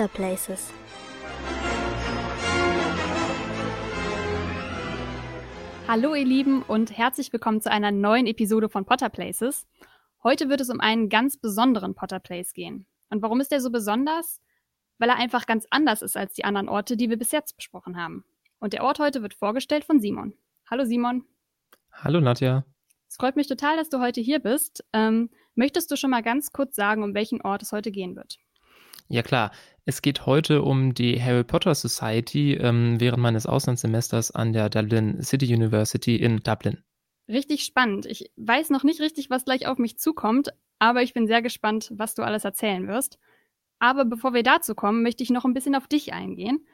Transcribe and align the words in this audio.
Potter 0.00 0.14
Places. 0.14 0.72
Hallo 5.86 6.14
ihr 6.14 6.24
Lieben 6.24 6.62
und 6.62 6.96
herzlich 6.96 7.30
willkommen 7.34 7.60
zu 7.60 7.70
einer 7.70 7.90
neuen 7.90 8.26
Episode 8.26 8.70
von 8.70 8.86
Potter 8.86 9.10
Places. 9.10 9.66
Heute 10.24 10.48
wird 10.48 10.62
es 10.62 10.70
um 10.70 10.80
einen 10.80 11.10
ganz 11.10 11.36
besonderen 11.36 11.94
Potter 11.94 12.18
Place 12.18 12.54
gehen. 12.54 12.86
Und 13.10 13.20
warum 13.20 13.42
ist 13.42 13.52
der 13.52 13.60
so 13.60 13.70
besonders? 13.70 14.40
Weil 14.96 15.10
er 15.10 15.16
einfach 15.16 15.44
ganz 15.44 15.66
anders 15.68 16.00
ist 16.00 16.16
als 16.16 16.32
die 16.32 16.44
anderen 16.44 16.70
Orte, 16.70 16.96
die 16.96 17.10
wir 17.10 17.18
bis 17.18 17.30
jetzt 17.32 17.56
besprochen 17.56 17.98
haben. 17.98 18.24
Und 18.58 18.72
der 18.72 18.84
Ort 18.84 19.00
heute 19.00 19.20
wird 19.20 19.34
vorgestellt 19.34 19.84
von 19.84 20.00
Simon. 20.00 20.32
Hallo 20.70 20.86
Simon. 20.86 21.26
Hallo 21.92 22.22
Nadja. 22.22 22.64
Es 23.06 23.16
freut 23.16 23.36
mich 23.36 23.48
total, 23.48 23.76
dass 23.76 23.90
du 23.90 24.00
heute 24.00 24.22
hier 24.22 24.38
bist. 24.38 24.82
Ähm, 24.94 25.28
möchtest 25.56 25.90
du 25.90 25.96
schon 25.96 26.08
mal 26.08 26.22
ganz 26.22 26.52
kurz 26.52 26.74
sagen, 26.74 27.02
um 27.02 27.12
welchen 27.12 27.42
Ort 27.42 27.60
es 27.60 27.72
heute 27.72 27.90
gehen 27.90 28.16
wird? 28.16 28.38
Ja 29.10 29.22
klar, 29.22 29.50
es 29.84 30.02
geht 30.02 30.24
heute 30.24 30.62
um 30.62 30.94
die 30.94 31.20
Harry 31.20 31.42
Potter 31.42 31.74
Society 31.74 32.54
ähm, 32.54 33.00
während 33.00 33.20
meines 33.20 33.44
Auslandssemesters 33.44 34.30
an 34.30 34.52
der 34.52 34.70
Dublin 34.70 35.20
City 35.20 35.52
University 35.52 36.14
in 36.14 36.44
Dublin. 36.44 36.78
Richtig 37.28 37.64
spannend. 37.64 38.06
Ich 38.06 38.30
weiß 38.36 38.70
noch 38.70 38.84
nicht 38.84 39.00
richtig, 39.00 39.28
was 39.28 39.44
gleich 39.44 39.66
auf 39.66 39.78
mich 39.78 39.98
zukommt, 39.98 40.50
aber 40.78 41.02
ich 41.02 41.12
bin 41.12 41.26
sehr 41.26 41.42
gespannt, 41.42 41.90
was 41.92 42.14
du 42.14 42.22
alles 42.22 42.44
erzählen 42.44 42.86
wirst. 42.86 43.18
Aber 43.80 44.04
bevor 44.04 44.32
wir 44.32 44.44
dazu 44.44 44.76
kommen, 44.76 45.02
möchte 45.02 45.24
ich 45.24 45.30
noch 45.30 45.44
ein 45.44 45.54
bisschen 45.54 45.74
auf 45.74 45.88
dich 45.88 46.12
eingehen 46.12 46.64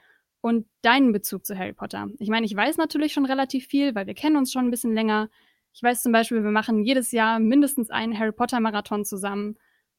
und 0.42 0.66
deinen 0.82 1.12
Bezug 1.12 1.46
zu 1.46 1.56
Harry 1.56 1.72
Potter. 1.72 2.08
Ich 2.18 2.28
meine, 2.28 2.44
ich 2.44 2.54
weiß 2.54 2.76
natürlich 2.76 3.14
schon 3.14 3.24
relativ 3.24 3.66
viel, 3.66 3.94
weil 3.94 4.06
wir 4.06 4.14
kennen 4.14 4.36
uns 4.36 4.52
schon 4.52 4.66
ein 4.66 4.70
bisschen 4.70 4.92
länger. 4.92 5.30
Ich 5.72 5.82
weiß 5.82 6.02
zum 6.02 6.12
Beispiel, 6.12 6.44
wir 6.44 6.50
machen 6.50 6.84
jedes 6.84 7.12
Jahr 7.12 7.38
mindestens 7.38 7.88
einen 7.88 8.18
Harry 8.18 8.32
Potter 8.32 8.60
Marathon 8.60 9.06
zusammen. 9.06 9.56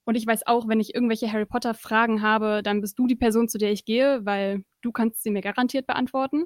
Und 0.07 0.15
ich 0.15 0.25
weiß 0.25 0.47
auch, 0.47 0.69
wenn 0.69 0.79
ich 0.79 0.95
irgendwelche 0.95 1.29
Harry 1.29 1.45
Potter 1.45 1.73
Fragen 1.73 2.21
habe, 2.21 2.61
dann 2.63 2.79
bist 2.79 2.97
du 2.97 3.07
die 3.07 3.17
Person, 3.17 3.49
zu 3.49 3.57
der 3.57 3.73
ich 3.73 3.83
gehe, 3.83 4.25
weil 4.25 4.63
du 4.81 4.93
kannst 4.93 5.21
sie 5.21 5.31
mir 5.31 5.41
garantiert 5.41 5.85
beantworten. 5.85 6.45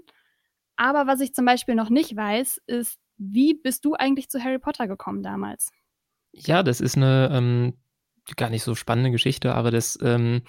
Aber 0.77 1.05
was 1.05 1.21
ich 1.21 1.35
zum 1.35 1.45
Beispiel 1.45 1.75
noch 1.75 1.91
nicht 1.91 2.15
weiß, 2.15 2.59
ist, 2.65 2.97
wie 3.17 3.53
bist 3.53 3.85
du 3.85 3.93
eigentlich 3.93 4.29
zu 4.29 4.43
Harry 4.43 4.57
Potter 4.57 4.87
gekommen 4.87 5.21
damals? 5.21 5.69
Ja, 6.31 6.63
das 6.63 6.81
ist 6.81 6.97
eine 6.97 7.29
ähm, 7.31 7.77
gar 8.35 8.49
nicht 8.49 8.63
so 8.63 8.73
spannende 8.73 9.11
Geschichte, 9.11 9.53
aber 9.53 9.69
das 9.69 9.95
ähm, 10.01 10.41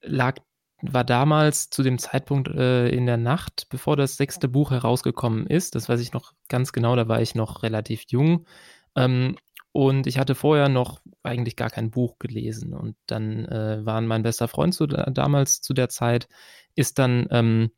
lag 0.00 0.36
war 0.80 1.04
damals 1.04 1.68
zu 1.68 1.82
dem 1.82 1.98
Zeitpunkt 1.98 2.48
äh, 2.48 2.88
in 2.88 3.04
der 3.04 3.18
Nacht, 3.18 3.66
bevor 3.68 3.96
das 3.96 4.16
sechste 4.16 4.48
Buch 4.48 4.70
herausgekommen 4.70 5.46
ist. 5.46 5.74
Das 5.74 5.90
weiß 5.90 6.00
ich 6.00 6.14
noch 6.14 6.32
ganz 6.48 6.72
genau, 6.72 6.96
da 6.96 7.06
war 7.06 7.20
ich 7.20 7.34
noch 7.34 7.62
relativ 7.62 8.04
jung. 8.08 8.46
Ähm, 8.94 9.36
und 9.76 10.06
ich 10.06 10.16
hatte 10.18 10.34
vorher 10.34 10.70
noch 10.70 11.02
eigentlich 11.22 11.54
gar 11.54 11.68
kein 11.68 11.90
Buch 11.90 12.18
gelesen. 12.18 12.72
Und 12.72 12.96
dann 13.04 13.44
äh, 13.44 13.84
waren 13.84 14.06
mein 14.06 14.22
bester 14.22 14.48
Freund 14.48 14.72
zu, 14.72 14.86
damals 14.86 15.60
zu 15.60 15.74
der 15.74 15.90
Zeit, 15.90 16.28
ist 16.74 16.98
dann 16.98 17.26
ähm, 17.30 17.70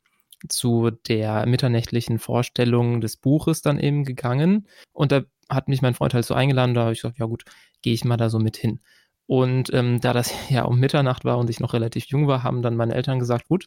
zu 0.47 0.91
der 0.91 1.45
mitternächtlichen 1.45 2.17
Vorstellung 2.17 3.01
des 3.01 3.17
Buches 3.17 3.61
dann 3.61 3.77
eben 3.77 4.05
gegangen. 4.05 4.65
Und 4.93 5.11
da 5.11 5.23
hat 5.49 5.67
mich 5.67 5.81
mein 5.81 5.93
Freund 5.93 6.13
halt 6.13 6.23
so 6.23 6.33
eingeladen, 6.33 6.73
da 6.73 6.83
habe 6.83 6.93
ich 6.93 7.01
gesagt, 7.01 7.19
ja 7.19 7.25
gut, 7.25 7.43
gehe 7.81 7.93
ich 7.93 8.05
mal 8.05 8.15
da 8.15 8.29
so 8.29 8.39
mit 8.39 8.55
hin. 8.55 8.79
Und 9.25 9.73
ähm, 9.73 9.99
da 9.99 10.13
das 10.13 10.33
ja 10.49 10.63
um 10.63 10.79
Mitternacht 10.79 11.25
war 11.25 11.37
und 11.37 11.49
ich 11.49 11.59
noch 11.59 11.73
relativ 11.73 12.05
jung 12.05 12.29
war, 12.29 12.43
haben 12.43 12.61
dann 12.61 12.77
meine 12.77 12.95
Eltern 12.95 13.19
gesagt, 13.19 13.49
gut, 13.49 13.65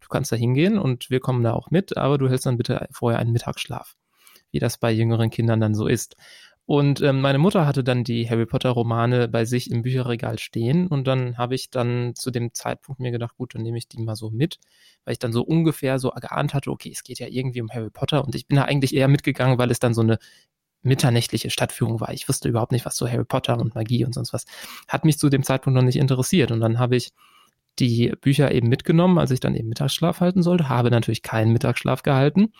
du 0.00 0.08
kannst 0.08 0.32
da 0.32 0.36
hingehen 0.36 0.78
und 0.78 1.10
wir 1.10 1.20
kommen 1.20 1.42
da 1.42 1.52
auch 1.52 1.70
mit, 1.70 1.98
aber 1.98 2.16
du 2.16 2.30
hältst 2.30 2.46
dann 2.46 2.56
bitte 2.56 2.88
vorher 2.92 3.20
einen 3.20 3.32
Mittagsschlaf, 3.32 3.94
wie 4.52 4.58
das 4.58 4.78
bei 4.78 4.90
jüngeren 4.90 5.28
Kindern 5.28 5.60
dann 5.60 5.74
so 5.74 5.86
ist. 5.86 6.16
Und 6.66 7.02
ähm, 7.02 7.20
meine 7.20 7.38
Mutter 7.38 7.66
hatte 7.66 7.84
dann 7.84 8.04
die 8.04 8.28
Harry 8.28 8.46
Potter 8.46 8.70
Romane 8.70 9.28
bei 9.28 9.44
sich 9.44 9.70
im 9.70 9.82
Bücherregal 9.82 10.38
stehen 10.38 10.86
und 10.86 11.06
dann 11.06 11.36
habe 11.36 11.54
ich 11.54 11.68
dann 11.68 12.14
zu 12.14 12.30
dem 12.30 12.54
Zeitpunkt 12.54 13.00
mir 13.00 13.10
gedacht, 13.10 13.36
gut, 13.36 13.54
dann 13.54 13.62
nehme 13.62 13.76
ich 13.76 13.86
die 13.86 14.00
mal 14.00 14.16
so 14.16 14.30
mit, 14.30 14.58
weil 15.04 15.12
ich 15.12 15.18
dann 15.18 15.32
so 15.32 15.42
ungefähr 15.42 15.98
so 15.98 16.10
geahnt 16.10 16.54
hatte, 16.54 16.70
okay, 16.70 16.90
es 16.90 17.02
geht 17.02 17.18
ja 17.18 17.26
irgendwie 17.28 17.60
um 17.60 17.70
Harry 17.70 17.90
Potter 17.90 18.24
und 18.24 18.34
ich 18.34 18.46
bin 18.46 18.56
da 18.56 18.64
eigentlich 18.64 18.94
eher 18.94 19.08
mitgegangen, 19.08 19.58
weil 19.58 19.70
es 19.70 19.78
dann 19.78 19.92
so 19.92 20.00
eine 20.00 20.18
mitternächtliche 20.82 21.50
Stadtführung 21.50 22.00
war. 22.00 22.12
Ich 22.12 22.28
wusste 22.28 22.48
überhaupt 22.48 22.72
nicht, 22.72 22.86
was 22.86 22.96
so 22.96 23.08
Harry 23.08 23.24
Potter 23.24 23.58
und 23.58 23.74
Magie 23.74 24.04
und 24.04 24.14
sonst 24.14 24.32
was. 24.32 24.46
Hat 24.88 25.04
mich 25.04 25.18
zu 25.18 25.28
dem 25.28 25.42
Zeitpunkt 25.42 25.74
noch 25.76 25.82
nicht 25.84 25.96
interessiert. 25.96 26.50
Und 26.50 26.60
dann 26.60 26.78
habe 26.78 26.96
ich 26.96 27.12
die 27.78 28.12
Bücher 28.20 28.52
eben 28.52 28.68
mitgenommen, 28.68 29.18
als 29.18 29.30
ich 29.30 29.40
dann 29.40 29.54
eben 29.54 29.68
Mittagsschlaf 29.68 30.20
halten 30.20 30.42
sollte, 30.42 30.68
habe 30.68 30.90
natürlich 30.90 31.22
keinen 31.22 31.52
Mittagsschlaf 31.52 32.02
gehalten 32.02 32.52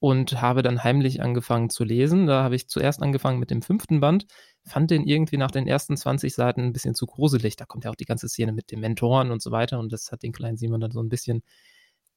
und 0.00 0.40
habe 0.40 0.62
dann 0.62 0.84
heimlich 0.84 1.22
angefangen 1.22 1.70
zu 1.70 1.84
lesen. 1.84 2.26
Da 2.26 2.42
habe 2.42 2.54
ich 2.54 2.68
zuerst 2.68 3.02
angefangen 3.02 3.40
mit 3.40 3.50
dem 3.50 3.62
fünften 3.62 4.00
Band, 4.00 4.26
fand 4.64 4.90
den 4.90 5.04
irgendwie 5.04 5.36
nach 5.36 5.50
den 5.50 5.66
ersten 5.66 5.96
20 5.96 6.34
Seiten 6.34 6.62
ein 6.62 6.72
bisschen 6.72 6.94
zu 6.94 7.06
gruselig. 7.06 7.56
Da 7.56 7.64
kommt 7.64 7.84
ja 7.84 7.90
auch 7.90 7.96
die 7.96 8.04
ganze 8.04 8.28
Szene 8.28 8.52
mit 8.52 8.70
den 8.70 8.80
Mentoren 8.80 9.30
und 9.30 9.42
so 9.42 9.50
weiter 9.50 9.78
und 9.78 9.92
das 9.92 10.12
hat 10.12 10.22
den 10.22 10.32
kleinen 10.32 10.56
Simon 10.56 10.80
dann 10.80 10.92
so 10.92 11.02
ein 11.02 11.08
bisschen, 11.08 11.42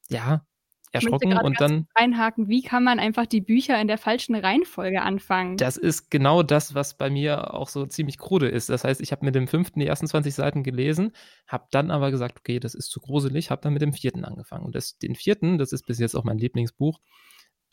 ja, 0.08 0.44
erschrocken 0.92 1.36
und 1.38 1.60
dann 1.60 1.86
einhaken, 1.94 2.48
wie 2.48 2.62
kann 2.62 2.84
man 2.84 2.98
einfach 2.98 3.26
die 3.26 3.40
Bücher 3.40 3.80
in 3.80 3.88
der 3.88 3.98
falschen 3.98 4.34
Reihenfolge 4.34 5.02
anfangen? 5.02 5.56
Das 5.56 5.76
ist 5.76 6.10
genau 6.10 6.42
das, 6.42 6.74
was 6.74 6.96
bei 6.96 7.08
mir 7.10 7.54
auch 7.54 7.68
so 7.68 7.86
ziemlich 7.86 8.18
krude 8.18 8.48
ist. 8.48 8.68
Das 8.68 8.84
heißt, 8.84 9.00
ich 9.00 9.10
habe 9.10 9.24
mit 9.24 9.34
dem 9.34 9.48
fünften 9.48 9.80
die 9.80 9.86
ersten 9.86 10.06
20 10.06 10.34
Seiten 10.34 10.62
gelesen, 10.62 11.12
habe 11.48 11.66
dann 11.70 11.90
aber 11.90 12.10
gesagt, 12.10 12.38
okay, 12.38 12.60
das 12.60 12.74
ist 12.74 12.90
zu 12.90 13.00
gruselig, 13.00 13.50
habe 13.50 13.62
dann 13.62 13.72
mit 13.72 13.82
dem 13.82 13.94
vierten 13.94 14.24
angefangen. 14.24 14.66
Und 14.66 14.74
das, 14.74 14.98
den 14.98 15.14
vierten, 15.14 15.56
das 15.58 15.72
ist 15.72 15.86
bis 15.86 15.98
jetzt 15.98 16.14
auch 16.14 16.24
mein 16.24 16.38
Lieblingsbuch, 16.38 17.00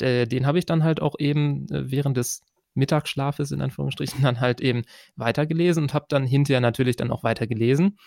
der, 0.02 0.26
den 0.26 0.46
habe 0.46 0.60
ich 0.60 0.66
dann 0.66 0.84
halt 0.84 1.02
auch 1.02 1.16
eben 1.20 1.68
äh, 1.70 1.92
während 1.92 2.18
des 2.18 2.42
Mittagsschlafes 2.74 3.52
in 3.52 3.62
Anführungsstrichen 3.62 4.22
dann 4.24 4.40
halt 4.40 4.62
eben 4.62 4.84
weitergelesen 5.16 5.84
und 5.84 5.94
habe 5.94 6.06
dann 6.10 6.26
hinterher 6.26 6.62
natürlich 6.62 6.96
dann 6.96 7.12
auch 7.12 7.24
weitergelesen 7.24 7.98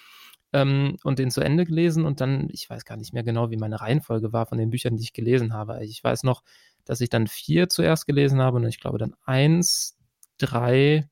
ähm, 0.53 0.97
und 1.05 1.19
den 1.19 1.31
zu 1.31 1.41
Ende 1.41 1.65
gelesen 1.65 2.05
und 2.05 2.21
dann, 2.21 2.49
ich 2.51 2.69
weiß 2.69 2.85
gar 2.85 2.97
nicht 2.97 3.13
mehr 3.13 3.23
genau, 3.23 3.51
wie 3.51 3.57
meine 3.57 3.81
Reihenfolge 3.81 4.33
war 4.33 4.47
von 4.47 4.59
den 4.59 4.71
Büchern, 4.71 4.97
die 4.97 5.03
ich 5.03 5.13
gelesen 5.13 5.53
habe. 5.55 5.85
Ich 5.85 6.03
weiß 6.03 6.25
noch, 6.25 6.43
dass 6.85 7.01
ich 7.01 7.11
dann 7.11 7.27
vier 7.27 7.69
zuerst 7.69 8.07
gelesen 8.07 8.41
habe 8.41 8.59
und 8.59 8.67
ich 8.67 8.81
glaube 8.81 8.99
dann 8.99 9.15
eins, 9.25 9.97
drei, 10.39 11.09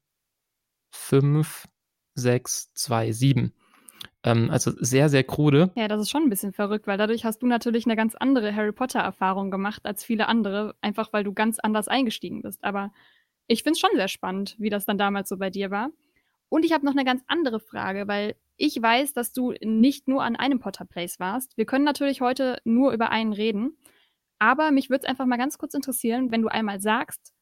fünf, 0.91 1.67
sechs, 2.15 2.73
zwei, 2.75 3.13
sieben. 3.13 3.55
Ähm, 4.23 4.51
also 4.51 4.73
sehr, 4.77 5.09
sehr 5.09 5.25
krude. 5.25 5.71
Ja, 5.77 5.89
das 5.89 6.03
ist 6.03 6.11
schon 6.11 6.25
ein 6.25 6.31
bisschen 6.31 6.53
verrückt, 6.53 6.87
weil 6.87 6.99
dadurch 6.99 7.25
hast 7.25 7.43
du 7.43 7.47
natürlich 7.47 7.87
eine 7.87 7.97
ganz 7.97 8.15
andere 8.15 8.55
Harry 8.55 8.73
Potter-Erfahrung 8.73 9.51
gemacht 9.51 9.87
als 9.87 10.05
viele 10.05 10.29
andere, 10.29 10.75
einfach 10.81 11.13
weil 11.13 11.25
du 11.25 11.33
ganz 11.33 11.59
anders 11.59 11.89
eingestiegen 11.89 12.43
bist. 12.43 12.63
Aber 12.63 12.93
ich 13.47 13.63
finde 13.63 13.73
es 13.73 13.81
schon 13.81 13.91
sehr 13.95 14.09
spannend, 14.09 14.57
wie 14.59 14.71
das 14.71 14.85
dann 14.85 14.99
damals 14.99 15.29
so 15.29 15.37
bei 15.37 15.51
dir 15.51 15.71
war. 15.71 15.91
Und 16.49 16.65
ich 16.65 16.73
habe 16.73 16.85
noch 16.85 16.93
eine 16.93 17.05
ganz 17.05 17.23
andere 17.29 17.61
Frage, 17.61 18.09
weil 18.09 18.37
ich 18.57 18.81
weiß, 18.81 19.15
dass 19.15 19.33
du 19.33 19.55
nicht 19.63 20.07
nur 20.09 20.23
an 20.23 20.37
einem 20.37 20.59
Potter 20.59 20.85
Place 20.85 21.19
warst. 21.19 21.57
Wir 21.57 21.65
können 21.65 21.85
natürlich 21.85 22.21
heute 22.21 22.59
nur 22.65 22.93
über 22.93 23.11
einen 23.11 23.33
reden. 23.33 23.79
Aber 24.39 24.71
mich 24.71 24.91
würde 24.91 25.05
es 25.05 25.09
einfach 25.09 25.27
mal 25.27 25.37
ganz 25.37 25.59
kurz 25.59 25.75
interessieren, 25.75 26.31
wenn 26.31 26.43
du 26.43 26.49
einmal 26.49 26.81
sagst, 26.81 27.33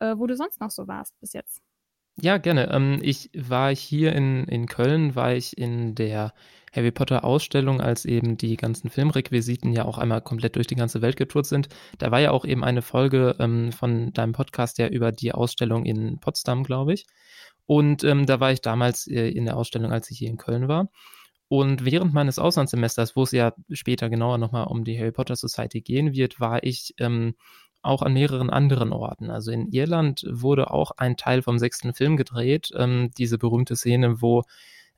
äh, 0.00 0.16
wo 0.16 0.26
du 0.26 0.36
sonst 0.36 0.60
noch 0.60 0.70
so 0.70 0.86
warst 0.86 1.18
bis 1.20 1.32
jetzt. 1.32 1.62
Ja, 2.20 2.36
gerne. 2.36 2.70
Ähm, 2.70 2.98
ich 3.02 3.30
war 3.34 3.74
hier 3.74 4.12
in, 4.12 4.44
in 4.44 4.66
Köln, 4.66 5.14
war 5.16 5.34
ich 5.34 5.56
in 5.56 5.94
der 5.94 6.34
Harry 6.72 6.90
Potter 6.90 7.24
Ausstellung, 7.24 7.80
als 7.80 8.04
eben 8.04 8.36
die 8.36 8.56
ganzen 8.56 8.90
Filmrequisiten 8.90 9.72
ja 9.72 9.84
auch 9.84 9.98
einmal 9.98 10.20
komplett 10.20 10.56
durch 10.56 10.66
die 10.66 10.74
ganze 10.74 11.02
Welt 11.02 11.16
getourt 11.16 11.46
sind. 11.46 11.68
Da 11.98 12.10
war 12.10 12.20
ja 12.20 12.30
auch 12.30 12.44
eben 12.44 12.64
eine 12.64 12.82
Folge 12.82 13.36
ähm, 13.38 13.72
von 13.72 14.12
deinem 14.12 14.32
Podcast 14.32 14.78
ja 14.78 14.88
über 14.88 15.10
die 15.12 15.32
Ausstellung 15.32 15.84
in 15.84 16.18
Potsdam, 16.18 16.64
glaube 16.64 16.92
ich. 16.94 17.06
Und 17.66 18.04
ähm, 18.04 18.26
da 18.26 18.40
war 18.40 18.52
ich 18.52 18.60
damals 18.60 19.06
äh, 19.06 19.28
in 19.28 19.46
der 19.46 19.56
Ausstellung, 19.56 19.92
als 19.92 20.10
ich 20.10 20.18
hier 20.18 20.28
in 20.28 20.36
Köln 20.36 20.68
war. 20.68 20.90
Und 21.48 21.84
während 21.84 22.14
meines 22.14 22.38
Auslandssemesters, 22.38 23.16
wo 23.16 23.24
es 23.24 23.32
ja 23.32 23.52
später 23.70 24.08
genauer 24.08 24.38
nochmal 24.38 24.66
um 24.68 24.84
die 24.84 24.98
Harry 24.98 25.12
Potter 25.12 25.36
Society 25.36 25.82
gehen 25.82 26.12
wird, 26.14 26.40
war 26.40 26.62
ich 26.64 26.94
ähm, 26.98 27.34
auch 27.82 28.02
an 28.02 28.14
mehreren 28.14 28.50
anderen 28.50 28.92
Orten. 28.92 29.30
Also 29.30 29.50
in 29.50 29.68
Irland 29.68 30.24
wurde 30.30 30.70
auch 30.70 30.92
ein 30.96 31.16
Teil 31.16 31.42
vom 31.42 31.58
sechsten 31.58 31.94
Film 31.94 32.16
gedreht, 32.16 32.70
ähm, 32.76 33.10
diese 33.18 33.38
berühmte 33.38 33.76
Szene, 33.76 34.22
wo 34.22 34.44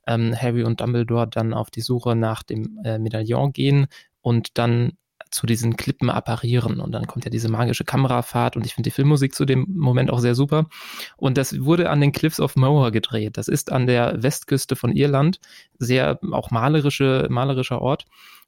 ähm, 0.07 0.35
Harry 0.39 0.63
und 0.63 0.81
Dumbledore 0.81 1.27
dann 1.27 1.53
auf 1.53 1.71
die 1.71 1.81
Suche 1.81 2.15
nach 2.15 2.43
dem 2.43 2.79
äh, 2.83 2.99
Medaillon 2.99 3.51
gehen 3.53 3.87
und 4.21 4.57
dann 4.57 4.93
zu 5.31 5.45
diesen 5.45 5.75
Klippen 5.75 6.09
apparieren. 6.09 6.79
Und 6.79 6.91
dann 6.91 7.07
kommt 7.07 7.25
ja 7.25 7.31
diese 7.31 7.49
magische 7.49 7.83
Kamerafahrt 7.83 8.55
und 8.55 8.65
ich 8.65 8.73
finde 8.73 8.89
die 8.89 8.93
Filmmusik 8.93 9.35
zu 9.35 9.45
dem 9.45 9.65
Moment 9.69 10.11
auch 10.11 10.19
sehr 10.19 10.35
super. 10.35 10.67
Und 11.17 11.37
das 11.37 11.65
wurde 11.65 11.89
an 11.89 12.01
den 12.01 12.11
Cliffs 12.11 12.39
of 12.39 12.55
Moher 12.55 12.91
gedreht. 12.91 13.37
Das 13.37 13.47
ist 13.47 13.71
an 13.71 13.87
der 13.87 14.21
Westküste 14.23 14.75
von 14.75 14.91
Irland. 14.93 15.39
Sehr 15.77 16.19
auch 16.31 16.51
malerische, 16.51 17.27
malerischer 17.29 17.81
Ort. 17.81 18.05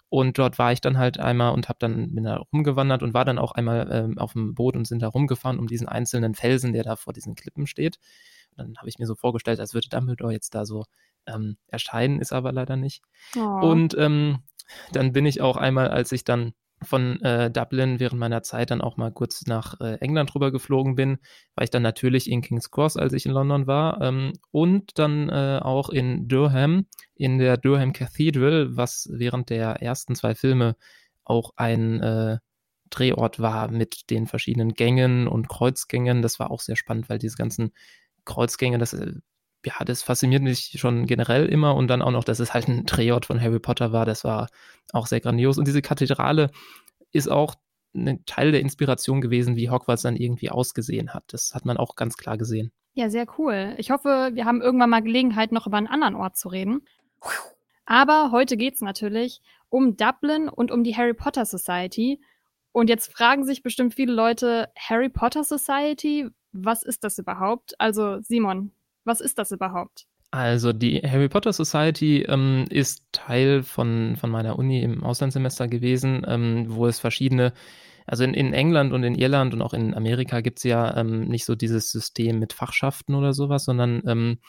Und 0.10 0.38
dort 0.38 0.58
war 0.58 0.72
ich 0.72 0.80
dann 0.80 0.98
halt 0.98 1.20
einmal 1.20 1.54
und 1.54 1.68
habe 1.68 1.80
dann 1.80 2.16
bin 2.16 2.24
da 2.24 2.38
rumgewandert 2.54 3.04
und 3.04 3.14
war 3.14 3.26
dann 3.26 3.38
auch 3.38 3.52
einmal 3.52 3.90
ähm, 3.92 4.18
auf 4.18 4.34
dem 4.34 4.56
Boot 4.56 4.76
und 4.76 4.88
sind 4.88 5.02
da 5.02 5.08
rumgefahren 5.08 5.60
um 5.60 5.68
diesen 5.68 5.88
einzelnen 5.88 6.34
Felsen, 6.34 6.72
der 6.72 6.84
da 6.84 6.96
vor 6.96 7.12
diesen 7.12 7.36
Klippen 7.36 7.68
steht. 7.68 8.00
Und 8.52 8.58
dann 8.60 8.78
habe 8.78 8.88
ich 8.88 9.00
mir 9.00 9.06
so 9.06 9.16
vorgestellt, 9.16 9.60
als 9.60 9.74
würde 9.74 9.90
Dumbledore 9.90 10.32
jetzt 10.32 10.56
da 10.56 10.66
so 10.66 10.86
ähm, 11.26 11.58
erscheinen, 11.68 12.20
ist 12.20 12.32
aber 12.32 12.54
leider 12.54 12.78
nicht. 12.78 13.04
Oh. 13.36 13.40
Und 13.40 13.98
ähm, 13.98 14.40
dann 14.94 15.12
bin 15.12 15.26
ich 15.26 15.42
auch 15.42 15.58
einmal, 15.58 15.90
als 15.90 16.12
ich 16.14 16.24
dann 16.24 16.54
von 16.84 17.20
äh, 17.22 17.50
Dublin 17.50 18.00
während 18.00 18.20
meiner 18.20 18.44
Zeit 18.44 18.72
dann 18.72 18.82
auch 18.82 18.98
mal 18.98 19.12
kurz 19.12 19.46
nach 19.48 19.80
äh, 19.82 19.96
England 19.96 20.34
rüber 20.36 20.52
geflogen 20.52 20.96
bin, 20.96 21.18
war 21.56 21.64
ich 21.64 21.70
dann 21.70 21.82
natürlich 21.82 22.30
in 22.30 22.42
King's 22.42 22.70
Cross, 22.70 22.98
als 22.98 23.14
ich 23.14 23.26
in 23.26 23.32
London 23.32 23.68
war, 23.68 24.02
ähm, 24.02 24.34
und 24.52 25.00
dann 25.00 25.30
äh, 25.30 25.60
auch 25.62 25.90
in 25.90 26.28
Durham, 26.28 26.86
in 27.16 27.40
der 27.40 27.58
Durham 27.58 27.94
Cathedral, 27.94 28.78
was 28.78 29.10
während 29.12 29.50
der 29.50 29.82
ersten 29.82 30.16
zwei 30.16 30.36
Filme 30.36 30.76
auch 31.24 31.52
ein 31.56 32.02
äh, 32.02 32.38
Drehort 32.90 33.40
war 33.40 33.70
mit 33.70 34.10
den 34.10 34.28
verschiedenen 34.28 34.74
Gängen 34.74 35.28
und 35.28 35.50
Kreuzgängen. 35.50 36.22
Das 36.22 36.40
war 36.40 36.52
auch 36.52 36.62
sehr 36.62 36.76
spannend, 36.76 37.10
weil 37.10 37.20
diese 37.20 37.36
ganzen 37.38 37.72
Kreuzgänge, 38.26 38.78
das 38.78 38.94
äh, 38.94 39.14
ja, 39.68 39.86
das 39.86 40.02
fasziniert 40.02 40.44
mich 40.44 40.78
schon 40.80 41.06
generell 41.06 41.46
immer 41.46 41.76
und 41.76 41.88
dann 41.88 42.02
auch 42.02 42.12
noch, 42.12 42.24
dass 42.24 42.40
es 42.40 42.54
halt 42.54 42.68
ein 42.68 42.86
Drehort 42.86 43.26
von 43.26 43.42
Harry 43.42 43.60
Potter 43.60 43.92
war, 43.92 44.06
das 44.06 44.24
war 44.24 44.48
auch 44.94 45.08
sehr 45.08 45.20
grandios. 45.20 45.58
Und 45.58 45.68
diese 45.68 45.82
Kathedrale 45.82 46.52
ist 47.12 47.30
auch 47.30 47.56
ein 47.94 48.24
Teil 48.26 48.52
der 48.52 48.62
Inspiration 48.62 49.20
gewesen, 49.22 49.56
wie 49.56 49.70
Hogwarts 49.70 50.04
dann 50.04 50.16
irgendwie 50.16 50.50
ausgesehen 50.50 51.14
hat. 51.14 51.26
Das 51.28 51.54
hat 51.54 51.66
man 51.66 51.78
auch 51.78 51.96
ganz 51.96 52.16
klar 52.16 52.38
gesehen. 52.38 52.72
Ja, 52.94 53.10
sehr 53.10 53.26
cool. 53.38 53.76
Ich 53.78 53.92
hoffe, 53.92 54.32
wir 54.34 54.46
haben 54.46 54.62
irgendwann 54.62 54.90
mal 54.90 55.02
Gelegenheit, 55.02 55.52
noch 55.52 55.68
über 55.68 55.78
einen 55.78 55.88
anderen 55.88 56.16
Ort 56.16 56.38
zu 56.38 56.48
reden. 56.48 56.82
Aber 57.86 58.32
heute 58.32 58.58
geht 58.58 58.76
es 58.76 58.82
natürlich 58.82 59.42
um 59.70 59.98
Dublin 59.98 60.50
und 60.50 60.72
um 60.72 60.84
die 60.84 60.96
Harry 60.96 61.14
Potter 61.14 61.46
Society. 61.46 62.22
Und 62.72 62.90
jetzt 62.90 63.12
fragen 63.12 63.44
sich 63.44 63.64
bestimmt 63.64 63.96
viele 63.96 64.14
Leute, 64.14 64.70
Harry 64.78 65.10
Potter 65.10 65.44
Society, 65.44 66.30
was 66.52 66.84
ist 66.84 67.04
das 67.04 67.18
überhaupt? 67.18 67.80
Also 67.80 68.20
Simon, 68.22 68.72
was 69.08 69.22
ist 69.22 69.38
das 69.38 69.52
überhaupt? 69.52 70.06
Also 70.32 70.74
die 70.74 71.00
Harry 71.00 71.30
Potter 71.30 71.54
Society 71.54 72.24
ähm, 72.24 72.66
ist 72.70 73.04
Teil 73.14 73.64
von, 73.64 74.18
von 74.18 74.30
meiner 74.30 74.60
Uni 74.60 74.82
im 74.82 75.04
Auslandssemester 75.04 75.68
gewesen, 75.68 76.26
ähm, 76.28 76.66
wo 76.68 76.86
es 76.86 77.00
verschiedene, 77.00 77.54
also 78.06 78.26
in, 78.26 78.34
in 78.34 78.54
England 78.54 78.92
und 78.92 79.04
in 79.04 79.16
Irland 79.16 79.54
und 79.54 79.62
auch 79.62 79.74
in 79.74 79.94
Amerika 79.94 80.42
gibt 80.42 80.60
es 80.60 80.64
ja 80.64 80.98
ähm, 80.98 81.22
nicht 81.30 81.46
so 81.46 81.56
dieses 81.56 81.92
System 81.92 82.40
mit 82.40 82.52
Fachschaften 82.52 83.16
oder 83.16 83.34
sowas, 83.34 83.64
sondern 83.64 84.02
ähm, 84.06 84.40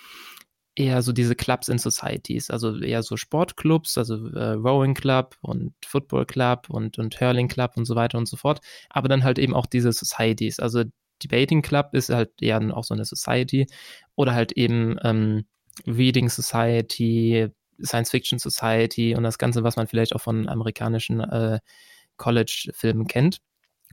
eher 0.75 1.03
so 1.03 1.13
diese 1.13 1.37
Clubs 1.37 1.69
in 1.69 1.79
Societies, 1.79 2.51
also 2.51 2.77
eher 2.79 3.03
so 3.03 3.17
Sportclubs, 3.17 3.99
also 3.99 4.29
äh, 4.29 4.53
Rowing 4.53 4.95
Club 4.95 5.37
und 5.43 5.75
Football 5.85 6.27
Club 6.27 6.71
und, 6.71 6.99
und 6.99 7.21
Hurling 7.21 7.49
Club 7.49 7.73
und 7.77 7.85
so 7.85 7.95
weiter 7.97 8.19
und 8.19 8.27
so 8.27 8.37
fort, 8.37 8.61
aber 8.91 9.09
dann 9.09 9.25
halt 9.25 9.39
eben 9.39 9.55
auch 9.55 9.67
diese 9.67 9.93
Societies, 9.93 10.61
also 10.61 10.85
Debating 11.23 11.63
Club 11.63 11.91
ist 11.93 12.11
halt 12.11 12.31
eher 12.41 12.61
auch 12.77 12.85
so 12.85 12.95
eine 12.95 13.05
Society 13.05 13.67
oder 14.15 14.35
halt 14.35 14.53
eben 14.53 14.97
ähm, 15.03 15.45
Reading 15.87 16.29
Society, 16.29 17.49
Science 17.83 18.11
Fiction 18.11 18.39
Society 18.39 19.15
und 19.15 19.23
das 19.23 19.39
Ganze, 19.39 19.63
was 19.63 19.77
man 19.77 19.87
vielleicht 19.87 20.15
auch 20.15 20.21
von 20.21 20.49
amerikanischen 20.49 21.21
äh, 21.21 21.61
College-Filmen 22.17 23.07
kennt. 23.07 23.41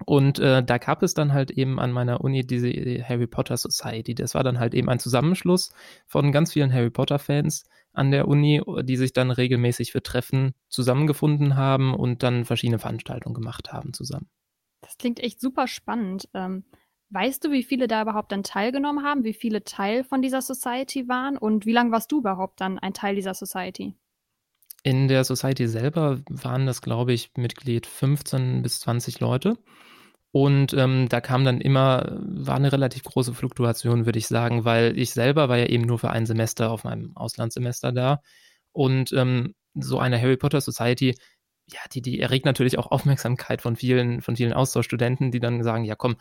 Und 0.05 0.39
äh, 0.39 0.61
da 0.61 0.77
gab 0.77 1.03
es 1.03 1.13
dann 1.13 1.31
halt 1.31 1.51
eben 1.51 1.79
an 1.79 1.91
meiner 1.93 2.21
Uni 2.21 2.45
diese 2.45 2.69
Harry 3.07 3.27
Potter 3.27 3.55
Society. 3.55 4.13
Das 4.13 4.35
war 4.35 4.43
dann 4.43 4.59
halt 4.59 4.73
eben 4.73 4.89
ein 4.89 4.99
Zusammenschluss 4.99 5.71
von 6.05 6.33
ganz 6.33 6.51
vielen 6.51 6.73
Harry 6.73 6.89
Potter-Fans 6.89 7.63
an 7.93 8.11
der 8.11 8.27
Uni, 8.27 8.61
die 8.83 8.97
sich 8.97 9.13
dann 9.13 9.31
regelmäßig 9.31 9.93
für 9.93 10.03
Treffen 10.03 10.53
zusammengefunden 10.67 11.55
haben 11.55 11.93
und 11.93 12.23
dann 12.23 12.43
verschiedene 12.43 12.79
Veranstaltungen 12.79 13.35
gemacht 13.35 13.71
haben 13.71 13.93
zusammen. 13.93 14.27
Das 14.81 14.97
klingt 14.97 15.21
echt 15.21 15.39
super 15.39 15.67
spannend. 15.67 16.27
Ähm, 16.33 16.65
Weißt 17.15 17.45
du, 17.45 17.51
wie 17.51 17.63
viele 17.63 17.87
da 17.87 18.01
überhaupt 18.01 18.33
dann 18.33 18.43
teilgenommen 18.43 19.05
haben, 19.05 19.23
wie 19.23 19.33
viele 19.33 19.63
Teil 19.63 20.03
von 20.03 20.21
dieser 20.21 20.41
Society 20.41 21.07
waren 21.07 21.37
und 21.37 21.65
wie 21.65 21.71
lange 21.71 21.93
warst 21.93 22.11
du 22.11 22.17
überhaupt 22.19 22.59
dann 22.59 22.77
ein 22.77 22.93
Teil 22.93 23.15
dieser 23.15 23.33
Society? 23.33 23.93
In 24.83 25.07
der 25.07 25.23
Society 25.23 25.65
selber 25.69 26.19
waren 26.27 26.65
das, 26.65 26.81
glaube 26.81 27.13
ich, 27.13 27.31
Mitglied 27.37 27.87
15 27.87 28.61
bis 28.63 28.81
20 28.81 29.21
Leute. 29.21 29.57
Und 30.31 30.73
ähm, 30.73 31.07
da 31.07 31.21
kam 31.21 31.45
dann 31.45 31.61
immer, 31.61 32.19
war 32.19 32.57
eine 32.57 32.73
relativ 32.73 33.03
große 33.03 33.33
Fluktuation, 33.33 34.05
würde 34.05 34.19
ich 34.19 34.27
sagen, 34.27 34.65
weil 34.65 34.99
ich 34.99 35.11
selber 35.11 35.47
war 35.47 35.57
ja 35.57 35.67
eben 35.67 35.85
nur 35.85 35.99
für 35.99 36.09
ein 36.09 36.25
Semester 36.25 36.69
auf 36.69 36.83
meinem 36.83 37.15
Auslandssemester 37.15 37.93
da. 37.93 38.19
Und 38.73 39.13
ähm, 39.13 39.55
so 39.73 39.99
eine 39.99 40.21
Harry 40.21 40.35
Potter 40.35 40.59
Society, 40.59 41.15
ja, 41.67 41.79
die, 41.93 42.01
die 42.01 42.19
erregt 42.19 42.45
natürlich 42.45 42.77
auch 42.77 42.91
Aufmerksamkeit 42.91 43.61
von 43.61 43.77
vielen, 43.77 44.21
von 44.21 44.35
vielen 44.35 44.53
Austauschstudenten, 44.53 45.31
die 45.31 45.39
dann 45.39 45.63
sagen, 45.63 45.85
ja 45.85 45.95
komm, 45.95 46.17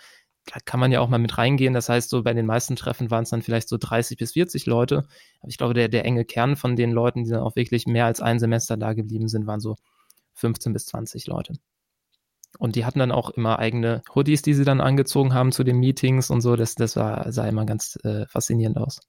da 0.47 0.61
kann 0.65 0.81
man 0.81 0.93
ja 0.93 1.01
auch 1.01 1.09
mal 1.09 1.19
mit 1.19 1.39
reingehen. 1.39 1.75
Das 1.75 1.89
heißt, 1.89 2.11
so 2.11 2.23
bei 2.23 2.35
den 2.35 2.47
meisten 2.47 2.77
Treffen 2.77 3.11
waren 3.11 3.23
es 3.23 3.31
dann 3.31 3.43
vielleicht 3.43 3.69
so 3.69 3.79
30 3.79 4.19
bis 4.19 4.33
40 4.33 4.67
Leute. 4.67 4.99
Aber 5.41 5.49
ich 5.49 5.59
glaube, 5.59 5.75
der, 5.75 5.89
der 5.89 6.05
enge 6.05 6.25
Kern 6.25 6.57
von 6.57 6.77
den 6.77 6.93
Leuten, 6.93 7.25
die 7.25 7.31
dann 7.31 7.41
auch 7.41 7.57
wirklich 7.57 7.87
mehr 7.87 8.07
als 8.07 8.21
ein 8.21 8.39
Semester 8.39 8.77
da 8.77 8.93
geblieben 8.93 9.29
sind, 9.29 9.47
waren 9.47 9.61
so 9.61 9.77
15 10.35 10.73
bis 10.73 10.87
20 10.87 11.27
Leute. 11.27 11.55
Und 12.59 12.77
die 12.77 12.85
hatten 12.85 12.99
dann 12.99 13.11
auch 13.11 13.31
immer 13.31 13.59
eigene 13.59 14.03
Hoodies, 14.15 14.43
die 14.43 14.55
sie 14.55 14.65
dann 14.65 14.81
angezogen 14.81 15.35
haben 15.35 15.51
zu 15.51 15.65
den 15.65 15.79
Meetings 15.79 16.31
und 16.31 16.41
so. 16.41 16.57
Das, 16.57 16.75
das 16.75 16.95
war, 16.97 17.33
sah 17.33 17.49
immer 17.49 17.65
ganz 17.67 17.99
äh, 18.05 18.27
faszinierend 18.27 18.77
aus. 18.77 19.01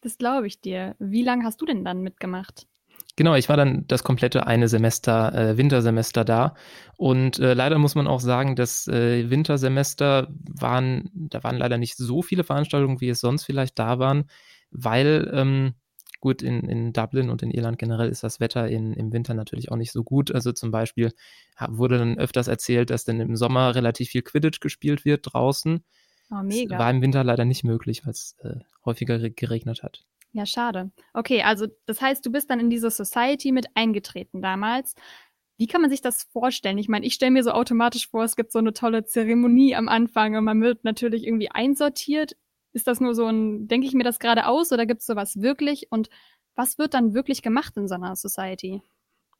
Das 0.00 0.16
glaube 0.16 0.46
ich 0.46 0.60
dir. 0.60 0.96
Wie 0.98 1.22
lange 1.22 1.44
hast 1.44 1.60
du 1.60 1.66
denn 1.66 1.84
dann 1.84 2.00
mitgemacht? 2.00 2.66
Genau, 3.18 3.34
ich 3.34 3.48
war 3.48 3.56
dann 3.56 3.84
das 3.88 4.04
komplette 4.04 4.46
eine 4.46 4.68
Semester, 4.68 5.34
äh, 5.34 5.56
Wintersemester 5.56 6.24
da. 6.24 6.54
Und 6.96 7.40
äh, 7.40 7.52
leider 7.52 7.76
muss 7.76 7.96
man 7.96 8.06
auch 8.06 8.20
sagen, 8.20 8.54
das 8.54 8.86
äh, 8.86 9.28
Wintersemester 9.28 10.28
waren, 10.30 11.10
da 11.12 11.42
waren 11.42 11.58
leider 11.58 11.78
nicht 11.78 11.96
so 11.96 12.22
viele 12.22 12.44
Veranstaltungen, 12.44 13.00
wie 13.00 13.08
es 13.08 13.18
sonst 13.18 13.42
vielleicht 13.42 13.76
da 13.76 13.98
waren, 13.98 14.30
weil 14.70 15.28
ähm, 15.34 15.74
gut, 16.20 16.42
in, 16.42 16.68
in 16.68 16.92
Dublin 16.92 17.28
und 17.28 17.42
in 17.42 17.50
Irland 17.50 17.80
generell 17.80 18.08
ist 18.08 18.22
das 18.22 18.38
Wetter 18.38 18.68
in, 18.68 18.92
im 18.92 19.12
Winter 19.12 19.34
natürlich 19.34 19.72
auch 19.72 19.76
nicht 19.76 19.90
so 19.90 20.04
gut. 20.04 20.32
Also 20.32 20.52
zum 20.52 20.70
Beispiel 20.70 21.10
wurde 21.66 21.98
dann 21.98 22.18
öfters 22.18 22.46
erzählt, 22.46 22.90
dass 22.90 23.04
dann 23.04 23.18
im 23.18 23.34
Sommer 23.34 23.74
relativ 23.74 24.10
viel 24.10 24.22
Quidditch 24.22 24.60
gespielt 24.60 25.04
wird 25.04 25.32
draußen. 25.32 25.82
Oh, 26.30 26.42
mega. 26.44 26.76
Das 26.76 26.78
war 26.78 26.90
im 26.92 27.02
Winter 27.02 27.24
leider 27.24 27.44
nicht 27.44 27.64
möglich, 27.64 28.06
weil 28.06 28.12
es 28.12 28.36
äh, 28.44 28.60
häufiger 28.84 29.18
geregnet 29.18 29.82
hat. 29.82 30.04
Ja, 30.32 30.46
schade. 30.46 30.90
Okay, 31.14 31.42
also 31.42 31.66
das 31.86 32.00
heißt, 32.00 32.24
du 32.24 32.30
bist 32.30 32.50
dann 32.50 32.60
in 32.60 32.70
diese 32.70 32.90
Society 32.90 33.50
mit 33.52 33.66
eingetreten 33.74 34.42
damals. 34.42 34.94
Wie 35.56 35.66
kann 35.66 35.80
man 35.80 35.90
sich 35.90 36.00
das 36.00 36.24
vorstellen? 36.24 36.78
Ich 36.78 36.88
meine, 36.88 37.06
ich 37.06 37.14
stelle 37.14 37.32
mir 37.32 37.42
so 37.42 37.50
automatisch 37.50 38.08
vor, 38.08 38.24
es 38.24 38.36
gibt 38.36 38.52
so 38.52 38.58
eine 38.60 38.72
tolle 38.72 39.04
Zeremonie 39.04 39.74
am 39.74 39.88
Anfang 39.88 40.36
und 40.36 40.44
man 40.44 40.60
wird 40.62 40.84
natürlich 40.84 41.26
irgendwie 41.26 41.50
einsortiert. 41.50 42.36
Ist 42.72 42.86
das 42.86 43.00
nur 43.00 43.14
so 43.14 43.26
ein, 43.26 43.66
denke 43.68 43.86
ich 43.86 43.94
mir 43.94 44.04
das 44.04 44.18
gerade 44.20 44.46
aus 44.46 44.70
oder 44.72 44.86
gibt 44.86 45.00
es 45.00 45.06
sowas 45.06 45.40
wirklich? 45.40 45.88
Und 45.90 46.10
was 46.54 46.78
wird 46.78 46.94
dann 46.94 47.14
wirklich 47.14 47.42
gemacht 47.42 47.76
in 47.76 47.88
so 47.88 47.94
einer 47.94 48.14
Society? 48.14 48.82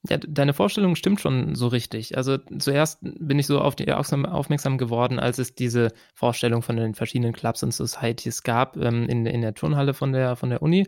Ja, 0.09 0.17
deine 0.17 0.55
Vorstellung 0.55 0.95
stimmt 0.95 1.21
schon 1.21 1.56
so 1.56 1.67
richtig. 1.67 2.17
Also 2.17 2.39
zuerst 2.39 3.00
bin 3.03 3.39
ich 3.39 3.47
so 3.47 3.61
auf 3.61 3.75
die 3.75 3.93
aufmerksam 3.93 4.79
geworden, 4.79 5.19
als 5.19 5.39
es 5.39 5.56
diese 5.56 5.93
Vorstellung 6.15 6.62
von 6.62 6.77
den 6.77 6.95
verschiedenen 6.95 7.33
Clubs 7.33 7.65
und 7.65 7.75
Societies 7.75 8.45
gab 8.45 8.76
ähm, 8.76 9.09
in, 9.09 9.26
in 9.26 9.40
der 9.40 9.55
Turnhalle 9.55 9.95
von 9.95 10.12
der, 10.12 10.37
von 10.37 10.50
der 10.50 10.62
Uni. 10.62 10.87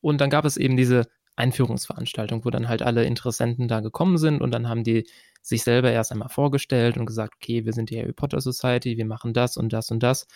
Und 0.00 0.20
dann 0.22 0.30
gab 0.30 0.46
es 0.46 0.56
eben 0.56 0.76
diese 0.76 1.06
Einführungsveranstaltung, 1.36 2.46
wo 2.46 2.50
dann 2.50 2.68
halt 2.68 2.82
alle 2.82 3.04
Interessenten 3.04 3.68
da 3.68 3.80
gekommen 3.80 4.16
sind 4.16 4.40
und 4.40 4.52
dann 4.52 4.68
haben 4.68 4.84
die 4.84 5.06
sich 5.42 5.62
selber 5.62 5.92
erst 5.92 6.10
einmal 6.10 6.30
vorgestellt 6.30 6.96
und 6.96 7.06
gesagt, 7.06 7.34
okay, 7.36 7.66
wir 7.66 7.74
sind 7.74 7.90
die 7.90 7.98
Harry 8.00 8.12
Potter 8.14 8.40
Society, 8.40 8.96
wir 8.96 9.04
machen 9.04 9.34
das 9.34 9.58
und 9.58 9.72
das 9.72 9.90
und 9.90 10.02
das. 10.02 10.26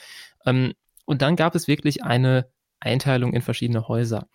Ähm, 0.45 0.75
und 1.07 1.23
dann 1.23 1.37
gab 1.37 1.55
es 1.55 1.67
wirklich 1.69 2.05
eine 2.05 2.51
Einteilung 2.81 3.33
in 3.33 3.43
verschiedene 3.43 3.89
Häuser. 3.89 4.29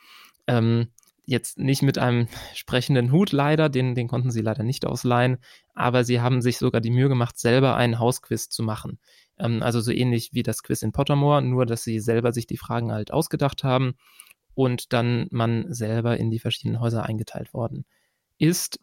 Ähm, 0.47 0.89
jetzt 1.25 1.57
nicht 1.57 1.81
mit 1.81 1.97
einem 1.97 2.27
sprechenden 2.53 3.11
Hut 3.11 3.31
leider, 3.31 3.69
den, 3.69 3.95
den 3.95 4.07
konnten 4.07 4.31
sie 4.31 4.41
leider 4.41 4.63
nicht 4.63 4.85
ausleihen, 4.85 5.37
aber 5.73 6.03
sie 6.03 6.21
haben 6.21 6.41
sich 6.41 6.57
sogar 6.57 6.81
die 6.81 6.91
Mühe 6.91 7.09
gemacht, 7.09 7.39
selber 7.39 7.75
einen 7.75 7.99
Hausquiz 7.99 8.49
zu 8.49 8.63
machen. 8.63 8.99
Ähm, 9.37 9.63
also 9.63 9.81
so 9.81 9.91
ähnlich 9.91 10.31
wie 10.33 10.43
das 10.43 10.63
Quiz 10.63 10.81
in 10.81 10.91
Pottermore, 10.91 11.41
nur 11.41 11.65
dass 11.65 11.83
sie 11.83 11.99
selber 11.99 12.31
sich 12.31 12.47
die 12.47 12.57
Fragen 12.57 12.91
halt 12.91 13.11
ausgedacht 13.11 13.63
haben 13.63 13.95
und 14.53 14.93
dann 14.93 15.27
man 15.31 15.71
selber 15.73 16.17
in 16.17 16.31
die 16.31 16.39
verschiedenen 16.39 16.79
Häuser 16.79 17.03
eingeteilt 17.03 17.53
worden 17.53 17.85
ist. 18.37 18.79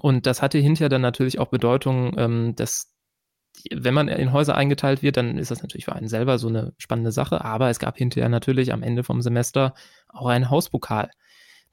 Und 0.00 0.26
das 0.26 0.42
hatte 0.42 0.58
hinterher 0.58 0.88
dann 0.88 1.02
natürlich 1.02 1.38
auch 1.38 1.48
Bedeutung, 1.48 2.14
ähm, 2.18 2.54
dass 2.56 2.94
wenn 3.70 3.94
man 3.94 4.08
in 4.08 4.32
Häuser 4.32 4.56
eingeteilt 4.56 5.02
wird, 5.02 5.16
dann 5.16 5.38
ist 5.38 5.50
das 5.50 5.62
natürlich 5.62 5.84
für 5.84 5.94
einen 5.94 6.08
selber 6.08 6.38
so 6.38 6.48
eine 6.48 6.74
spannende 6.76 7.12
Sache. 7.12 7.44
Aber 7.44 7.70
es 7.70 7.78
gab 7.78 7.96
hinterher 7.96 8.28
natürlich 8.28 8.72
am 8.72 8.82
Ende 8.82 9.04
vom 9.04 9.22
Semester 9.22 9.74
auch 10.08 10.26
einen 10.26 10.50
Hauspokal. 10.50 11.10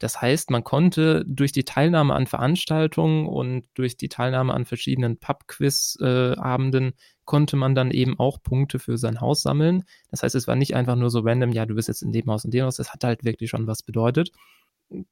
Das 0.01 0.20
heißt, 0.20 0.50
man 0.50 0.63
konnte 0.63 1.24
durch 1.27 1.51
die 1.51 1.63
Teilnahme 1.63 2.15
an 2.15 2.25
Veranstaltungen 2.25 3.27
und 3.27 3.67
durch 3.75 3.98
die 3.98 4.10
Teilnahme 4.10 4.51
an 4.51 4.65
verschiedenen 4.65 5.17
Pub-Quiz-Abenden 5.20 6.93
konnte 7.25 7.55
man 7.55 7.75
dann 7.75 7.91
eben 7.91 8.17
auch 8.17 8.41
Punkte 8.41 8.79
für 8.79 8.98
sein 8.98 9.22
Haus 9.22 9.43
sammeln. 9.43 9.84
Das 10.10 10.24
heißt, 10.24 10.34
es 10.34 10.48
war 10.48 10.55
nicht 10.55 10.75
einfach 10.75 10.96
nur 10.96 11.12
so 11.12 11.20
random, 11.20 11.51
ja, 11.51 11.67
du 11.67 11.75
bist 11.75 11.88
jetzt 11.88 12.01
in 12.01 12.12
dem 12.12 12.25
Haus 12.31 12.43
und 12.43 12.51
dem 12.51 12.65
Haus. 12.65 12.77
Das 12.77 12.91
hat 12.91 13.03
halt 13.03 13.24
wirklich 13.24 13.51
schon 13.51 13.67
was 13.67 13.84
bedeutet. 13.84 14.31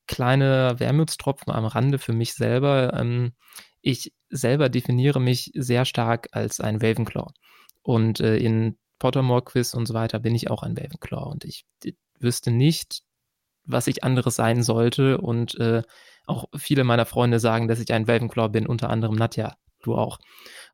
Kleine 0.07 0.79
Wermutstropfen 0.79 1.53
am 1.53 1.65
Rande 1.65 1.99
für 1.99 2.13
mich 2.13 2.33
selber. 2.33 2.91
Ähm, 2.95 3.33
ich 3.81 4.11
selber 4.31 4.69
definiere 4.69 5.21
mich 5.21 5.51
sehr 5.53 5.85
stark 5.85 6.29
als 6.31 6.59
ein 6.61 6.77
Ravenclaw. 6.77 7.31
Und 7.83 8.21
äh, 8.21 8.37
in 8.37 8.79
Pottermore 8.97 9.43
Quiz 9.43 9.75
und 9.75 9.85
so 9.85 9.93
weiter 9.93 10.17
bin 10.17 10.33
ich 10.33 10.49
auch 10.49 10.63
ein 10.63 10.75
Ravenclaw. 10.75 11.29
Und 11.29 11.45
ich 11.45 11.67
wüsste 12.19 12.49
nicht, 12.49 13.03
was 13.65 13.87
ich 13.87 14.03
anderes 14.03 14.35
sein 14.35 14.63
sollte. 14.63 15.19
Und 15.19 15.55
äh, 15.59 15.83
auch 16.25 16.45
viele 16.55 16.83
meiner 16.83 17.05
Freunde 17.05 17.39
sagen, 17.39 17.67
dass 17.67 17.79
ich 17.79 17.91
ein 17.93 18.05
Ravenclaw 18.05 18.49
bin, 18.49 18.67
unter 18.67 18.89
anderem 18.89 19.15
Nadja, 19.15 19.55
du 19.81 19.95
auch. 19.95 20.19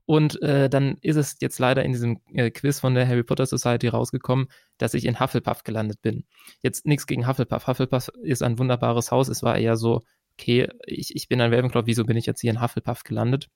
Und 0.06 0.42
äh, 0.44 0.70
dann 0.70 0.98
ist 1.02 1.16
es 1.16 1.38
jetzt 1.40 1.58
leider 1.58 1.84
in 1.84 1.92
diesem 1.92 2.20
äh, 2.34 2.52
Quiz 2.52 2.80
von 2.80 2.94
der 2.94 3.08
Harry 3.08 3.24
Potter 3.24 3.46
Society 3.46 3.88
rausgekommen, 3.88 4.48
dass 4.78 4.94
ich 4.94 5.06
in 5.06 5.20
Hufflepuff 5.20 5.64
gelandet 5.64 6.02
bin. 6.02 6.26
Jetzt 6.62 6.86
nichts 6.86 7.08
gegen 7.08 7.28
Hufflepuff. 7.28 7.66
Hufflepuff 7.68 8.10
ist 8.22 8.44
ein 8.44 8.60
wunderbares 8.60 9.12
Haus. 9.12 9.30
Es 9.30 9.42
war 9.42 9.58
eher 9.58 9.78
so, 9.78 10.04
okay, 10.38 10.70
ich, 10.86 11.16
ich 11.16 11.28
bin 11.28 11.42
ein 11.42 11.54
Ravenclaw, 11.54 11.88
wieso 11.88 12.06
bin 12.06 12.18
ich 12.18 12.28
jetzt 12.28 12.42
hier 12.42 12.52
in 12.52 12.62
Hufflepuff 12.62 13.04
gelandet? 13.04 13.48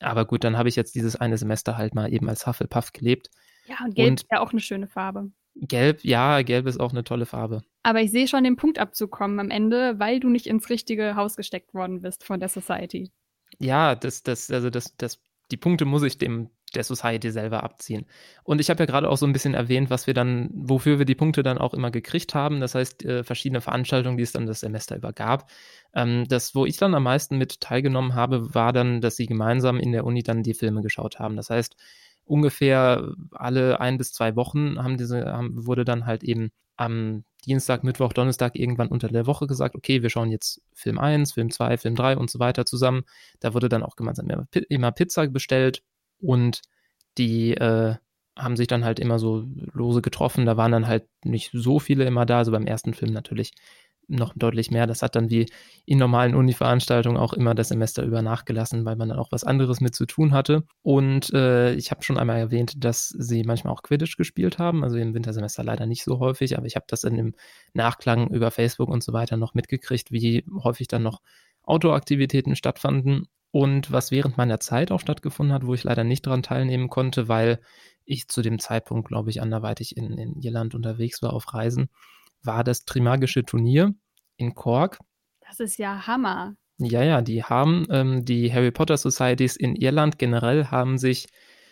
Aber 0.00 0.24
gut, 0.24 0.42
dann 0.42 0.58
habe 0.58 0.68
ich 0.68 0.74
jetzt 0.74 0.96
dieses 0.96 1.14
eine 1.14 1.38
Semester 1.38 1.76
halt 1.76 1.94
mal 1.94 2.12
eben 2.12 2.28
als 2.28 2.46
Hufflepuff 2.46 2.92
gelebt. 2.92 3.30
Ja, 3.66 3.76
und 3.84 3.94
Gelb 3.94 4.10
und 4.10 4.20
ist 4.22 4.30
ja 4.32 4.40
auch 4.40 4.50
eine 4.50 4.60
schöne 4.60 4.88
Farbe. 4.88 5.30
Gelb, 5.54 6.02
ja, 6.04 6.42
Gelb 6.42 6.66
ist 6.66 6.80
auch 6.80 6.90
eine 6.90 7.04
tolle 7.04 7.26
Farbe. 7.26 7.62
Aber 7.84 8.00
ich 8.00 8.10
sehe 8.10 8.26
schon 8.26 8.44
den 8.44 8.56
Punktabzug 8.56 9.10
kommen 9.10 9.38
am 9.38 9.50
Ende, 9.50 9.98
weil 9.98 10.18
du 10.18 10.30
nicht 10.30 10.46
ins 10.46 10.70
richtige 10.70 11.14
Haus 11.14 11.36
gesteckt 11.36 11.74
worden 11.74 12.00
bist 12.00 12.24
von 12.24 12.40
der 12.40 12.48
Society. 12.48 13.12
Ja, 13.60 13.94
das, 13.94 14.22
das, 14.22 14.50
also 14.50 14.70
das, 14.70 14.96
das 14.96 15.20
die 15.50 15.56
Punkte 15.56 15.84
muss 15.84 16.02
ich 16.02 16.18
dem 16.18 16.50
der 16.74 16.82
Society 16.82 17.30
selber 17.30 17.62
abziehen. 17.62 18.04
Und 18.42 18.60
ich 18.60 18.68
habe 18.68 18.80
ja 18.80 18.86
gerade 18.86 19.08
auch 19.08 19.16
so 19.16 19.26
ein 19.26 19.32
bisschen 19.32 19.54
erwähnt, 19.54 19.90
was 19.90 20.08
wir 20.08 20.14
dann, 20.14 20.50
wofür 20.52 20.98
wir 20.98 21.06
die 21.06 21.14
Punkte 21.14 21.44
dann 21.44 21.58
auch 21.58 21.72
immer 21.72 21.92
gekriegt 21.92 22.34
haben. 22.34 22.58
Das 22.58 22.74
heißt, 22.74 23.04
äh, 23.04 23.22
verschiedene 23.22 23.60
Veranstaltungen, 23.60 24.16
die 24.16 24.24
es 24.24 24.32
dann 24.32 24.46
das 24.46 24.58
Semester 24.58 24.96
über 24.96 25.12
gab. 25.12 25.48
Ähm, 25.94 26.26
das, 26.28 26.56
wo 26.56 26.66
ich 26.66 26.76
dann 26.76 26.94
am 26.94 27.04
meisten 27.04 27.38
mit 27.38 27.60
teilgenommen 27.60 28.14
habe, 28.14 28.54
war 28.54 28.72
dann, 28.72 29.00
dass 29.00 29.14
sie 29.14 29.26
gemeinsam 29.26 29.78
in 29.78 29.92
der 29.92 30.04
Uni 30.04 30.24
dann 30.24 30.42
die 30.42 30.54
Filme 30.54 30.82
geschaut 30.82 31.20
haben. 31.20 31.36
Das 31.36 31.50
heißt, 31.50 31.76
ungefähr 32.24 33.12
alle 33.30 33.80
ein 33.80 33.98
bis 33.98 34.12
zwei 34.12 34.34
Wochen 34.34 34.82
haben 34.82 34.96
diese, 34.96 35.26
haben, 35.26 35.66
wurde 35.66 35.84
dann 35.84 36.06
halt 36.06 36.24
eben 36.24 36.50
am 36.76 37.24
Dienstag, 37.44 37.84
Mittwoch, 37.84 38.12
Donnerstag 38.12 38.56
irgendwann 38.56 38.88
unter 38.88 39.08
der 39.08 39.26
Woche 39.26 39.46
gesagt, 39.46 39.74
okay, 39.74 40.02
wir 40.02 40.10
schauen 40.10 40.30
jetzt 40.30 40.62
Film 40.72 40.98
1, 40.98 41.32
Film 41.32 41.50
2, 41.50 41.76
Film 41.78 41.94
3 41.94 42.16
und 42.16 42.30
so 42.30 42.38
weiter 42.38 42.64
zusammen. 42.64 43.04
Da 43.40 43.54
wurde 43.54 43.68
dann 43.68 43.82
auch 43.82 43.96
gemeinsam 43.96 44.28
immer 44.68 44.92
Pizza 44.92 45.26
bestellt 45.28 45.82
und 46.20 46.62
die 47.18 47.54
äh, 47.54 47.96
haben 48.36 48.56
sich 48.56 48.66
dann 48.66 48.84
halt 48.84 48.98
immer 48.98 49.18
so 49.18 49.44
lose 49.72 50.02
getroffen. 50.02 50.46
Da 50.46 50.56
waren 50.56 50.72
dann 50.72 50.86
halt 50.86 51.06
nicht 51.24 51.50
so 51.52 51.78
viele 51.78 52.04
immer 52.04 52.26
da. 52.26 52.38
Also 52.38 52.50
beim 52.50 52.66
ersten 52.66 52.94
Film 52.94 53.12
natürlich 53.12 53.52
noch 54.08 54.32
deutlich 54.36 54.70
mehr. 54.70 54.86
Das 54.86 55.02
hat 55.02 55.16
dann 55.16 55.30
wie 55.30 55.46
in 55.86 55.98
normalen 55.98 56.34
Uni-Veranstaltungen 56.34 57.16
auch 57.16 57.32
immer 57.32 57.54
das 57.54 57.68
Semester 57.68 58.02
über 58.02 58.22
nachgelassen, 58.22 58.84
weil 58.84 58.96
man 58.96 59.08
dann 59.08 59.18
auch 59.18 59.32
was 59.32 59.44
anderes 59.44 59.80
mit 59.80 59.94
zu 59.94 60.06
tun 60.06 60.32
hatte. 60.32 60.64
Und 60.82 61.32
äh, 61.32 61.74
ich 61.74 61.90
habe 61.90 62.02
schon 62.02 62.18
einmal 62.18 62.38
erwähnt, 62.38 62.84
dass 62.84 63.08
sie 63.08 63.44
manchmal 63.44 63.72
auch 63.72 63.82
Quidditch 63.82 64.16
gespielt 64.16 64.58
haben, 64.58 64.84
also 64.84 64.96
im 64.96 65.14
Wintersemester 65.14 65.64
leider 65.64 65.86
nicht 65.86 66.04
so 66.04 66.18
häufig, 66.18 66.56
aber 66.56 66.66
ich 66.66 66.76
habe 66.76 66.86
das 66.88 67.02
dann 67.02 67.16
im 67.16 67.34
Nachklang 67.72 68.28
über 68.28 68.50
Facebook 68.50 68.88
und 68.88 69.02
so 69.02 69.12
weiter 69.12 69.36
noch 69.36 69.54
mitgekriegt, 69.54 70.12
wie 70.12 70.44
häufig 70.62 70.88
dann 70.88 71.02
noch 71.02 71.20
Outdoor-Aktivitäten 71.62 72.56
stattfanden. 72.56 73.28
Und 73.50 73.92
was 73.92 74.10
während 74.10 74.36
meiner 74.36 74.58
Zeit 74.58 74.90
auch 74.90 74.98
stattgefunden 74.98 75.54
hat, 75.54 75.64
wo 75.64 75.74
ich 75.74 75.84
leider 75.84 76.02
nicht 76.02 76.26
daran 76.26 76.42
teilnehmen 76.42 76.88
konnte, 76.88 77.28
weil 77.28 77.60
ich 78.04 78.26
zu 78.26 78.42
dem 78.42 78.58
Zeitpunkt, 78.58 79.06
glaube 79.06 79.30
ich, 79.30 79.40
anderweitig 79.40 79.96
in, 79.96 80.18
in 80.18 80.40
Irland 80.40 80.74
unterwegs 80.74 81.22
war 81.22 81.32
auf 81.32 81.54
Reisen, 81.54 81.88
war 82.44 82.64
das 82.64 82.84
Trimagische 82.84 83.44
Turnier 83.44 83.94
in 84.36 84.54
Cork. 84.54 84.98
Das 85.46 85.60
ist 85.60 85.78
ja 85.78 86.06
Hammer. 86.06 86.56
Ja, 86.78 87.02
ja, 87.02 87.22
die 87.22 87.44
haben, 87.44 87.86
ähm, 87.90 88.24
die 88.24 88.52
Harry 88.52 88.72
Potter 88.72 88.96
Societies 88.96 89.56
in 89.56 89.76
Irland 89.76 90.18
generell 90.18 90.66
haben 90.66 90.98
sich 90.98 91.28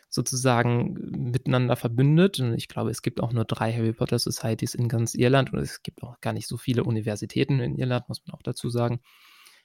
sozusagen 0.09 0.95
miteinander 1.33 1.75
verbündet. 1.75 2.39
Und 2.39 2.55
ich 2.55 2.69
glaube, 2.69 2.91
es 2.91 3.03
gibt 3.03 3.21
auch 3.21 3.33
nur 3.33 3.45
drei 3.45 3.73
Harry 3.73 3.93
Potter 3.93 4.19
Societies 4.19 4.75
in 4.75 4.89
ganz 4.89 5.15
Irland 5.15 5.53
und 5.53 5.59
es 5.59 5.83
gibt 5.83 6.03
auch 6.03 6.21
gar 6.21 6.33
nicht 6.33 6.47
so 6.47 6.57
viele 6.57 6.85
Universitäten 6.85 7.61
in 7.61 7.77
Irland, 7.77 8.09
muss 8.09 8.25
man 8.27 8.35
auch 8.35 8.43
dazu 8.43 8.69
sagen. 8.69 9.01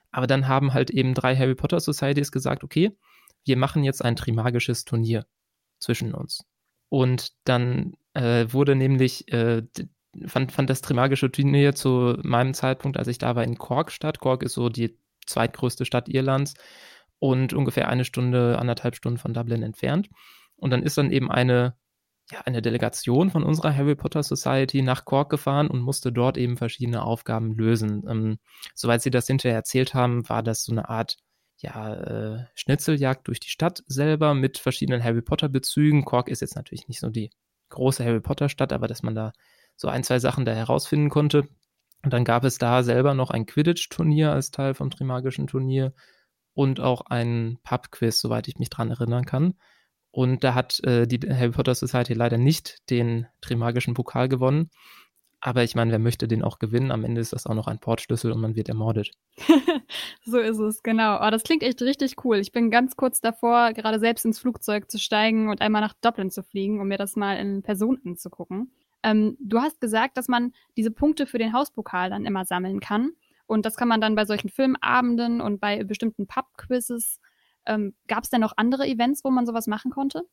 Aber 0.10 0.26
dann 0.26 0.48
haben 0.48 0.74
halt 0.74 0.90
eben 0.90 1.14
drei 1.14 1.36
Harry 1.36 1.56
Potter 1.56 1.80
Societies 1.80 2.32
gesagt, 2.32 2.64
okay, 2.64 2.98
wir 3.46 3.58
machen 3.58 3.84
jetzt 3.84 4.04
ein 4.04 4.16
Trimagisches 4.16 4.86
Turnier 4.86 5.26
zwischen 5.80 6.14
uns. 6.14 6.46
Und 6.90 7.34
dann 7.44 7.94
äh, 8.14 8.48
wurde 8.50 8.76
nämlich 8.76 9.32
äh, 9.32 9.64
fand, 10.26 10.52
fand 10.52 10.70
das 10.70 10.82
Trimagische 10.82 11.32
Turnier 11.32 11.76
zu 11.76 12.18
meinem 12.24 12.54
Zeitpunkt, 12.54 12.98
als 12.98 13.08
ich 13.08 13.18
da 13.18 13.36
war, 13.36 13.44
in 13.44 13.58
Cork 13.58 13.92
statt. 13.92 14.20
Cork 14.20 14.44
ist 14.44 14.54
so 14.54 14.70
die 14.70 14.98
zweitgrößte 15.26 15.86
Stadt 15.86 16.10
Irlands 16.10 16.54
und 17.20 17.54
ungefähr 17.54 17.90
eine 17.90 18.06
Stunde, 18.06 18.58
anderthalb 18.60 18.96
Stunden 18.96 19.18
von 19.18 19.34
Dublin 19.34 19.64
entfernt. 19.64 20.10
Und 20.56 20.72
dann 20.72 20.84
ist 20.84 20.98
dann 20.98 21.12
eben 21.12 21.32
eine, 21.32 21.76
ja, 22.32 22.42
eine 22.46 22.62
Delegation 22.62 23.30
von 23.30 23.44
unserer 23.44 23.76
Harry 23.76 23.96
Potter 23.96 24.24
Society 24.24 24.82
nach 24.82 25.06
Cork 25.06 25.30
gefahren 25.30 25.68
und 25.68 25.82
musste 25.82 26.12
dort 26.12 26.38
eben 26.38 26.58
verschiedene 26.58 27.04
Aufgaben 27.04 27.56
lösen. 27.56 28.04
Ähm, 28.10 28.40
soweit 28.74 29.02
sie 29.02 29.12
das 29.12 29.28
hinterher 29.28 29.58
erzählt 29.58 29.94
haben, 29.94 30.28
war 30.30 30.44
das 30.44 30.64
so 30.64 30.72
eine 30.72 30.90
Art 30.90 31.18
ja, 31.60 31.94
äh, 31.96 32.46
Schnitzeljagd 32.54 33.28
durch 33.28 33.40
die 33.40 33.50
Stadt 33.50 33.84
selber 33.88 34.34
mit 34.34 34.58
verschiedenen 34.58 35.04
Harry 35.04 35.22
Potter 35.22 35.50
Bezügen. 35.50 36.06
Cork 36.06 36.30
ist 36.30 36.42
jetzt 36.42 36.56
natürlich 36.56 36.88
nicht 36.88 37.00
so 37.00 37.10
die 37.10 37.32
große 37.70 38.06
Harry 38.06 38.22
Potter 38.22 38.50
Stadt, 38.50 38.74
aber 38.74 38.88
dass 38.88 39.04
man 39.04 39.16
da 39.16 39.34
so 39.78 39.88
ein, 39.88 40.04
zwei 40.04 40.20
Sachen 40.20 40.44
da 40.44 40.54
herausfinden 40.54 41.10
konnte. 41.10 41.48
Und 42.04 42.14
dann 42.14 42.26
gab 42.26 42.44
es 42.44 42.58
da 42.58 42.84
selber 42.84 43.14
noch 43.14 43.32
ein 43.32 43.46
Quidditch-Turnier 43.46 44.32
als 44.32 44.52
Teil 44.52 44.74
vom 44.74 44.90
Trimagischen 44.90 45.48
Turnier 45.48 45.94
und 46.54 46.80
auch 46.80 47.02
ein 47.02 47.60
Pub-Quiz, 47.64 48.20
soweit 48.20 48.48
ich 48.48 48.58
mich 48.58 48.70
dran 48.70 48.90
erinnern 48.90 49.26
kann. 49.26 49.54
Und 50.12 50.44
da 50.44 50.56
hat 50.56 50.84
äh, 50.84 51.08
die 51.08 51.20
Harry 51.30 51.52
Potter 51.52 51.76
Society 51.76 52.14
leider 52.14 52.38
nicht 52.38 52.90
den 52.90 53.28
Trimagischen 53.42 53.94
Pokal 53.94 54.28
gewonnen. 54.28 54.70
Aber 55.40 55.64
ich 55.64 55.76
meine, 55.76 55.92
wer 55.92 56.00
möchte 56.00 56.28
den 56.28 56.44
auch 56.44 56.58
gewinnen? 56.58 56.92
Am 56.92 57.04
Ende 57.04 57.22
ist 57.22 57.34
das 57.34 57.46
auch 57.46 57.54
noch 57.54 57.68
ein 57.68 57.80
Portschlüssel 57.80 58.32
und 58.32 58.42
man 58.42 58.56
wird 58.56 58.70
ermordet. 58.70 59.12
so 60.26 60.40
ist 60.40 60.58
es, 60.58 60.82
genau. 60.82 61.20
Oh, 61.22 61.30
das 61.30 61.44
klingt 61.44 61.62
echt 61.62 61.82
richtig 61.84 62.16
cool. 62.26 62.38
Ich 62.38 62.52
bin 62.52 62.72
ganz 62.72 62.96
kurz 62.96 63.22
davor, 63.22 63.74
gerade 63.74 64.00
selbst 64.00 64.26
ins 64.26 64.40
Flugzeug 64.40 64.90
zu 64.90 64.98
steigen 64.98 65.50
und 65.50 65.62
einmal 65.62 65.82
nach 65.82 65.94
Dublin 66.02 66.32
zu 66.32 66.42
fliegen, 66.42 66.82
um 66.82 66.88
mir 66.88 66.98
das 66.98 67.16
mal 67.16 67.36
in 67.36 67.62
Person 67.62 68.00
anzugucken. 68.04 68.72
Ähm, 69.08 69.38
du 69.40 69.62
hast 69.62 69.80
gesagt, 69.80 70.18
dass 70.18 70.28
man 70.28 70.52
diese 70.76 70.92
Punkte 70.92 71.28
für 71.28 71.38
den 71.38 71.54
Hauspokal 71.54 72.10
dann 72.10 72.26
immer 72.26 72.44
sammeln 72.44 72.82
kann. 72.82 73.12
Und 73.46 73.66
das 73.66 73.78
kann 73.78 73.88
man 73.88 74.02
dann 74.02 74.16
bei 74.16 74.26
solchen 74.26 74.50
Filmabenden 74.50 75.40
und 75.40 75.62
bei 75.62 75.86
bestimmten 75.86 76.28
Pub-Quizzes. 76.28 77.22
Ähm, 77.66 77.94
gab 78.08 78.26
es 78.26 78.30
denn 78.30 78.42
noch 78.42 78.54
andere 78.58 78.86
Events, 78.86 79.24
wo 79.24 79.32
man 79.32 79.46
sowas 79.46 79.68
machen 79.68 79.92
konnte? 79.92 80.24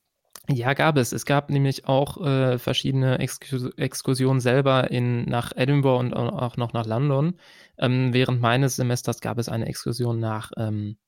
Ja, 0.49 0.75
gab 0.75 0.97
es. 0.97 1.13
Es 1.13 1.25
gab 1.25 1.51
nämlich 1.51 1.87
auch 1.87 2.21
äh, 2.21 2.59
verschiedene 2.59 3.19
Exkurs 3.21 3.71
Exkursionen 3.77 4.41
selber 4.41 4.91
in, 4.91 5.25
nach 5.25 5.53
Edinburgh 5.55 6.01
und 6.01 6.13
auch 6.13 6.57
noch 6.57 6.73
nach 6.73 6.85
London. 6.85 7.39
Ähm, 7.79 8.13
während 8.13 8.41
meines 8.41 8.75
Semesters 8.75 9.21
gab 9.21 9.39
es 9.39 9.49
eine 9.49 9.67
Exkursion 9.67 10.19
nach 10.19 10.51
ähm, 10.57 10.99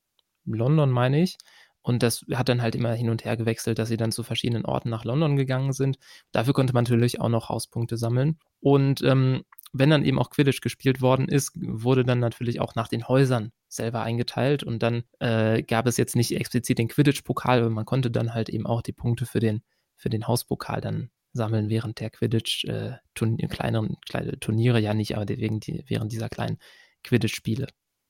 London, 0.45 0.91
meine 0.91 1.21
ich. 1.21 1.37
Und 1.87 2.03
das 2.03 2.25
hat 2.35 2.49
dann 2.49 2.63
halt 2.63 2.75
immer 2.75 2.93
hin 2.95 3.11
und 3.11 3.25
her 3.25 3.37
gewechselt, 3.37 3.79
dass 3.79 3.89
sie 3.89 3.97
dann 3.97 4.11
zu 4.11 4.25
verschiedenen 4.25 4.65
Orten 4.65 4.91
nach 4.91 5.05
London 5.05 5.37
gegangen 5.37 5.73
sind. 5.73 5.99
Dafür 6.33 6.53
konnte 6.53 6.73
man 6.73 6.83
natürlich 6.83 7.21
auch 7.21 7.29
noch 7.29 7.49
Hauspunkte 7.49 7.97
sammeln. 7.97 8.41
Und 8.59 9.03
ähm, 9.03 9.45
wenn 9.73 9.91
dann 9.91 10.05
eben 10.05 10.19
auch 10.19 10.31
Quidditch 10.31 10.63
gespielt 10.63 11.01
worden 11.01 11.29
ist, 11.29 11.53
wurde 11.55 12.05
dann 12.05 12.19
natürlich 12.19 12.59
auch 12.59 12.75
nach 12.75 12.89
den 12.89 13.07
Häusern 13.07 13.53
selber 13.69 14.03
eingeteilt. 14.03 14.65
Und 14.65 14.83
dann 14.83 15.05
äh, 15.21 15.63
gab 15.63 15.87
es 15.87 15.97
jetzt 15.97 16.17
nicht 16.17 16.35
explizit 16.35 16.79
den 16.79 16.89
Quidditch-Pokal, 16.89 17.61
aber 17.61 17.71
man 17.71 17.85
konnte 17.85 18.11
dann 18.11 18.35
halt 18.35 18.49
eben 18.49 18.67
auch 18.67 18.83
die 18.83 18.93
Punkte 18.93 19.25
für 19.25 19.39
den, 19.39 19.63
für 19.95 20.11
den 20.11 20.27
Hauspokal 20.27 20.81
dann 20.81 21.11
sammeln 21.35 21.69
während 21.69 22.01
der 22.01 22.11
Quidditch-Turniere, 22.11 23.49
äh, 23.49 23.97
kleine 24.09 24.41
Turniere 24.41 24.81
ja 24.81 24.93
nicht, 24.93 25.17
aber 25.17 25.29
wegen 25.29 25.61
die, 25.61 25.85
während 25.87 26.11
dieser 26.11 26.31
kleinen 26.31 26.59
Quidditch-Spiele. 27.05 27.69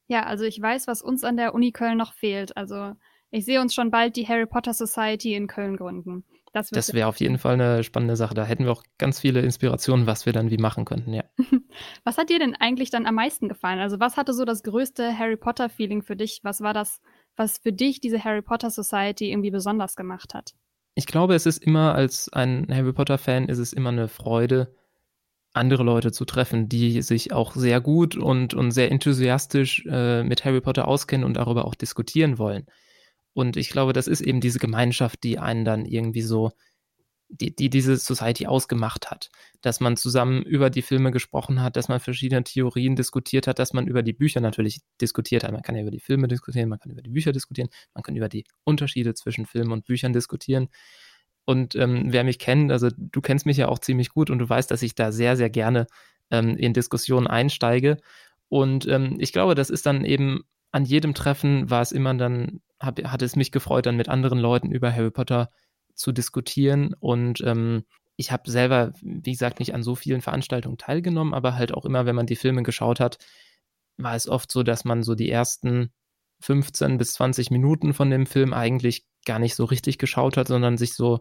Ja, 0.09 0.25
also 0.25 0.45
ich 0.45 0.59
weiß, 0.63 0.87
was 0.87 1.03
uns 1.03 1.25
an 1.25 1.37
der 1.37 1.53
Uni 1.53 1.73
Köln 1.73 1.99
noch 1.99 2.15
fehlt. 2.15 2.57
Also 2.57 2.95
ich 3.37 3.45
sehe 3.45 3.61
uns 3.61 3.75
schon 3.75 3.91
bald 3.91 4.17
die 4.17 4.27
Harry 4.27 4.47
Potter 4.47 4.73
Society 4.73 5.35
in 5.35 5.47
Köln 5.47 5.77
gründen. 5.77 6.25
Das, 6.55 6.71
das 6.71 6.95
wäre 6.95 7.07
auf 7.07 7.21
jeden 7.21 7.37
Fall 7.37 7.53
eine 7.53 7.85
spannende 7.85 8.17
Sache. 8.17 8.35
Da 8.35 8.45
hätten 8.47 8.65
wir 8.65 8.73
auch 8.73 8.83
ganz 8.97 9.21
viele 9.21 9.41
Inspirationen, 9.41 10.07
was 10.07 10.25
wir 10.25 10.33
dann 10.33 10.51
wie 10.51 10.57
machen 10.57 10.87
könnten, 10.87 11.13
ja. 11.13 11.23
was 12.05 12.17
hat 12.17 12.31
dir 12.31 12.39
denn 12.39 12.55
eigentlich 12.55 12.89
dann 12.89 13.05
am 13.05 13.17
meisten 13.17 13.51
gefallen? 13.51 13.79
Also 13.79 14.01
was 14.01 14.17
hatte 14.17 14.33
so 14.33 14.47
das 14.47 14.63
größte 14.63 15.19
Harry 15.19 15.37
Potter 15.37 15.69
Feeling 15.69 16.03
für 16.03 16.17
dich? 16.17 16.41
Was 16.45 16.63
war 16.63 16.73
das, 16.73 17.03
was 17.37 17.59
für 17.59 17.75
dich 17.75 18.01
diese 18.01 18.25
Harry 18.25 18.41
Potter 18.41 18.71
Society 18.71 19.31
irgendwie 19.31 19.51
besonders 19.51 19.97
gemacht 19.97 20.33
hat? 20.33 20.55
Ich 20.95 21.07
glaube, 21.07 21.35
es 21.35 21.45
ist 21.45 21.63
immer 21.63 21.95
als 21.95 22.33
ein 22.33 22.67
Harry 22.71 22.95
Potter 22.95 23.19
Fan 23.19 23.51
ist 23.51 23.59
es 23.59 23.75
immer 23.75 23.91
eine 23.91 24.09
Freude, 24.09 24.75
andere 25.53 25.83
Leute 25.83 26.11
zu 26.11 26.25
treffen, 26.25 26.71
die 26.71 27.03
sich 27.03 27.35
auch 27.35 27.55
sehr 27.55 27.83
gut 27.83 28.17
und, 28.17 28.55
und 28.55 28.71
sehr 28.71 28.91
enthusiastisch 28.91 29.85
äh, 29.91 30.23
mit 30.23 30.47
Harry 30.47 30.63
Potter 30.63 30.89
auskennen 30.89 31.27
und 31.27 31.37
darüber 31.37 31.67
auch 31.67 31.75
diskutieren 31.75 32.39
wollen. 32.39 32.67
Und 33.37 33.59
ich 33.59 33.69
glaube, 33.69 33.93
das 33.93 34.09
ist 34.09 34.23
eben 34.23 34.41
diese 34.41 34.59
Gemeinschaft, 34.59 35.23
die 35.23 35.39
einen 35.39 35.67
dann 35.67 35.85
irgendwie 35.85 36.23
so, 36.23 36.53
die, 37.29 37.55
die 37.55 37.69
diese 37.69 37.99
Society 37.99 38.47
ausgemacht 38.47 39.11
hat. 39.11 39.29
Dass 39.61 39.79
man 39.79 39.99
zusammen 39.99 40.43
über 40.43 40.71
die 40.71 40.81
Filme 40.81 41.11
gesprochen 41.11 41.61
hat, 41.61 41.77
dass 41.77 41.89
man 41.89 42.01
verschiedene 42.01 42.45
Theorien 42.45 42.97
diskutiert 42.97 43.47
hat, 43.47 43.59
dass 43.59 43.75
man 43.75 43.87
über 43.87 44.03
die 44.03 44.15
Bücher 44.15 44.41
natürlich 44.41 44.81
diskutiert 45.03 45.45
hat. 45.45 45.53
Man 45.53 45.61
kann 45.61 45.77
ja 45.77 45.83
über 45.83 45.91
die 45.91 46.01
Filme 46.01 46.29
diskutieren, 46.29 46.71
man 46.71 46.79
kann 46.79 46.91
über 46.91 47.03
die 47.03 47.11
Bücher 47.11 47.33
diskutieren, 47.33 47.69
man 47.93 48.03
kann 48.03 48.17
über 48.17 48.31
die 48.31 48.47
Unterschiede 48.65 49.13
zwischen 49.13 49.45
Filmen 49.45 49.73
und 49.73 49.85
Büchern 49.85 50.15
diskutieren. 50.15 50.69
Und 51.45 51.75
ähm, 51.75 52.07
wer 52.07 52.25
mich 52.25 52.39
kennt, 52.39 52.73
also 52.73 52.89
du 52.97 53.21
kennst 53.21 53.45
mich 53.45 53.59
ja 53.59 53.69
auch 53.69 53.81
ziemlich 53.81 54.09
gut 54.09 54.31
und 54.31 54.39
du 54.39 54.49
weißt, 54.49 54.71
dass 54.71 54.81
ich 54.81 54.95
da 54.95 55.13
sehr, 55.13 55.37
sehr 55.37 55.51
gerne 55.51 55.89
ähm, 56.31 56.57
in 56.57 56.73
Diskussionen 56.73 57.27
einsteige. 57.27 57.99
Und 58.49 58.89
ähm, 58.89 59.17
ich 59.19 59.35
glaube, 59.35 59.55
das 59.55 59.69
ist 59.69 59.85
dann 59.85 60.07
eben 60.07 60.45
an 60.73 60.87
jedem 60.87 61.13
Treffen 61.13 61.69
war 61.69 61.83
es 61.83 61.93
immer 61.93 62.15
dann 62.15 62.63
hab, 62.81 63.03
hat 63.05 63.23
es 63.23 63.37
mich 63.37 63.53
gefreut, 63.53 63.87
dann 63.87 63.97
mit 63.97 64.09
anderen 64.09 64.39
Leuten 64.39 64.73
über 64.73 64.93
Harry 64.93 65.11
Potter 65.11 65.51
zu 65.95 66.13
diskutieren. 66.13 66.95
Und 66.99 67.41
ähm, 67.45 67.85
ich 68.17 68.33
habe 68.33 68.51
selber, 68.51 68.93
wie 69.03 69.33
gesagt, 69.33 69.59
nicht 69.59 69.75
an 69.75 69.83
so 69.83 69.95
vielen 69.95 70.23
Veranstaltungen 70.23 70.79
teilgenommen, 70.79 71.35
aber 71.35 71.55
halt 71.55 71.73
auch 71.73 71.85
immer, 71.85 72.07
wenn 72.07 72.17
man 72.17 72.27
die 72.27 72.37
Filme 72.37 72.63
geschaut 72.63 73.01
hat, 73.01 73.19
war 73.99 74.15
es 74.15 74.29
oft 74.29 74.51
so, 74.51 74.63
dass 74.63 74.85
man 74.85 75.03
so 75.03 75.15
die 75.15 75.31
ersten 75.31 75.93
15 76.41 76.99
bis 76.99 77.15
20 77.15 77.51
Minuten 77.51 77.95
von 77.95 78.11
dem 78.11 78.27
Film 78.27 78.53
eigentlich 78.53 79.07
gar 79.25 79.39
nicht 79.39 79.55
so 79.55 79.65
richtig 79.65 79.99
geschaut 79.99 80.37
hat, 80.37 80.49
sondern 80.49 80.77
sich 80.77 80.95
so 80.95 81.21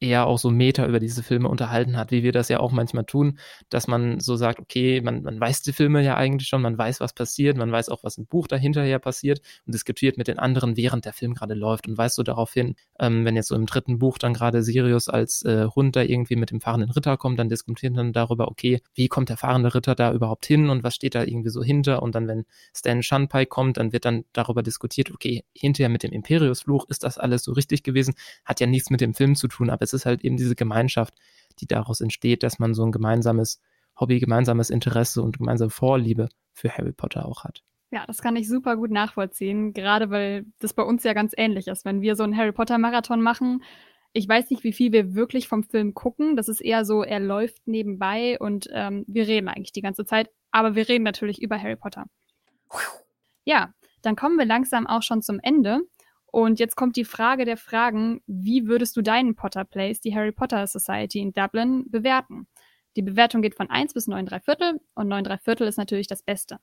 eher 0.00 0.26
auch 0.26 0.38
so 0.38 0.50
Meta 0.50 0.86
über 0.86 1.00
diese 1.00 1.22
Filme 1.22 1.48
unterhalten 1.48 1.96
hat, 1.96 2.10
wie 2.10 2.22
wir 2.22 2.32
das 2.32 2.48
ja 2.48 2.60
auch 2.60 2.72
manchmal 2.72 3.04
tun, 3.04 3.38
dass 3.70 3.86
man 3.86 4.20
so 4.20 4.36
sagt, 4.36 4.60
okay, 4.60 5.00
man, 5.00 5.22
man 5.22 5.40
weiß 5.40 5.62
die 5.62 5.72
Filme 5.72 6.02
ja 6.02 6.16
eigentlich 6.16 6.48
schon, 6.48 6.62
man 6.62 6.76
weiß, 6.76 7.00
was 7.00 7.12
passiert, 7.12 7.56
man 7.56 7.72
weiß 7.72 7.88
auch, 7.88 8.04
was 8.04 8.18
im 8.18 8.26
Buch 8.26 8.46
dahinterher 8.46 8.98
passiert 8.98 9.40
und 9.66 9.74
diskutiert 9.74 10.18
mit 10.18 10.28
den 10.28 10.38
anderen, 10.38 10.76
während 10.76 11.04
der 11.04 11.12
Film 11.12 11.34
gerade 11.34 11.54
läuft. 11.54 11.88
Und 11.88 11.96
weißt 11.96 12.16
so 12.16 12.22
darauf 12.22 12.52
hin, 12.52 12.74
ähm, 13.00 13.24
wenn 13.24 13.36
jetzt 13.36 13.48
so 13.48 13.54
im 13.54 13.66
dritten 13.66 13.98
Buch 13.98 14.18
dann 14.18 14.34
gerade 14.34 14.62
Sirius 14.62 15.08
als 15.08 15.42
äh, 15.44 15.66
Hund 15.74 15.96
da 15.96 16.02
irgendwie 16.02 16.36
mit 16.36 16.50
dem 16.50 16.60
fahrenden 16.60 16.90
Ritter 16.90 17.16
kommt, 17.16 17.38
dann 17.38 17.48
diskutieren 17.48 17.94
dann 17.94 18.12
darüber, 18.12 18.48
okay, 18.48 18.80
wie 18.94 19.08
kommt 19.08 19.28
der 19.30 19.36
fahrende 19.36 19.74
Ritter 19.74 19.94
da 19.94 20.12
überhaupt 20.12 20.44
hin 20.46 20.68
und 20.68 20.84
was 20.84 20.94
steht 20.94 21.14
da 21.14 21.22
irgendwie 21.22 21.50
so 21.50 21.62
hinter? 21.62 22.02
Und 22.02 22.14
dann, 22.14 22.28
wenn 22.28 22.44
Stan 22.76 23.02
Shunpike 23.02 23.46
kommt, 23.46 23.78
dann 23.78 23.92
wird 23.92 24.04
dann 24.04 24.24
darüber 24.32 24.62
diskutiert, 24.62 25.10
okay, 25.10 25.44
hinterher 25.54 25.88
mit 25.88 26.02
dem 26.02 26.12
Imperiusfluch 26.12 26.86
ist 26.88 27.04
das 27.04 27.16
alles 27.16 27.44
so 27.44 27.52
richtig 27.52 27.82
gewesen, 27.82 28.14
hat 28.44 28.60
ja 28.60 28.66
nichts 28.66 28.90
mit 28.90 29.00
dem 29.00 29.14
Film 29.14 29.34
zu 29.34 29.48
tun, 29.48 29.70
aber 29.70 29.82
es 29.82 29.93
ist 29.94 30.06
halt 30.06 30.24
eben 30.24 30.36
diese 30.36 30.54
Gemeinschaft, 30.54 31.14
die 31.60 31.66
daraus 31.66 32.00
entsteht, 32.00 32.42
dass 32.42 32.58
man 32.58 32.74
so 32.74 32.84
ein 32.84 32.92
gemeinsames 32.92 33.60
Hobby, 33.98 34.18
gemeinsames 34.18 34.70
Interesse 34.70 35.22
und 35.22 35.38
gemeinsame 35.38 35.70
Vorliebe 35.70 36.28
für 36.52 36.70
Harry 36.70 36.92
Potter 36.92 37.26
auch 37.26 37.44
hat. 37.44 37.62
Ja, 37.90 38.04
das 38.06 38.20
kann 38.20 38.34
ich 38.34 38.48
super 38.48 38.76
gut 38.76 38.90
nachvollziehen, 38.90 39.72
gerade 39.72 40.10
weil 40.10 40.46
das 40.58 40.74
bei 40.74 40.82
uns 40.82 41.04
ja 41.04 41.12
ganz 41.12 41.32
ähnlich 41.36 41.68
ist. 41.68 41.84
Wenn 41.84 42.00
wir 42.00 42.16
so 42.16 42.24
einen 42.24 42.36
Harry 42.36 42.50
Potter 42.50 42.76
Marathon 42.76 43.22
machen, 43.22 43.62
ich 44.12 44.28
weiß 44.28 44.50
nicht, 44.50 44.64
wie 44.64 44.72
viel 44.72 44.92
wir 44.92 45.14
wirklich 45.14 45.48
vom 45.48 45.64
Film 45.64 45.94
gucken. 45.94 46.36
Das 46.36 46.48
ist 46.48 46.60
eher 46.60 46.84
so, 46.84 47.02
er 47.02 47.20
läuft 47.20 47.66
nebenbei 47.66 48.38
und 48.38 48.68
ähm, 48.72 49.04
wir 49.06 49.26
reden 49.26 49.48
eigentlich 49.48 49.72
die 49.72 49.82
ganze 49.82 50.04
Zeit, 50.04 50.30
aber 50.50 50.74
wir 50.74 50.88
reden 50.88 51.04
natürlich 51.04 51.42
über 51.42 51.60
Harry 51.60 51.76
Potter. 51.76 52.06
Ja, 53.44 53.74
dann 54.02 54.16
kommen 54.16 54.38
wir 54.38 54.46
langsam 54.46 54.86
auch 54.86 55.02
schon 55.02 55.20
zum 55.20 55.40
Ende. 55.40 55.80
Und 56.34 56.58
jetzt 56.58 56.74
kommt 56.74 56.96
die 56.96 57.04
Frage 57.04 57.44
der 57.44 57.56
Fragen, 57.56 58.20
wie 58.26 58.66
würdest 58.66 58.96
du 58.96 59.02
deinen 59.02 59.36
Potter 59.36 59.64
Place, 59.64 60.00
die 60.00 60.16
Harry 60.16 60.32
Potter 60.32 60.66
Society 60.66 61.20
in 61.20 61.32
Dublin, 61.32 61.84
bewerten? 61.88 62.48
Die 62.96 63.02
Bewertung 63.02 63.40
geht 63.40 63.54
von 63.54 63.70
1 63.70 63.94
bis 63.94 64.08
9 64.08 64.26
3 64.26 64.40
Viertel 64.40 64.80
und 64.96 65.06
9 65.06 65.22
3 65.22 65.38
Viertel 65.38 65.68
ist 65.68 65.76
natürlich 65.76 66.08
das 66.08 66.24
Beste. 66.24 66.58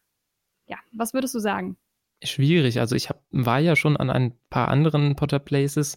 Ja, 0.68 0.76
was 0.92 1.14
würdest 1.14 1.36
du 1.36 1.40
sagen? 1.40 1.78
Schwierig. 2.22 2.82
Also 2.82 2.98
ich 2.98 3.08
hab, 3.08 3.24
war 3.30 3.60
ja 3.60 3.78
schon 3.78 3.96
an 3.96 4.10
ein 4.10 4.34
paar 4.50 4.68
anderen 4.68 5.16
Potter 5.16 5.40
Places 5.40 5.96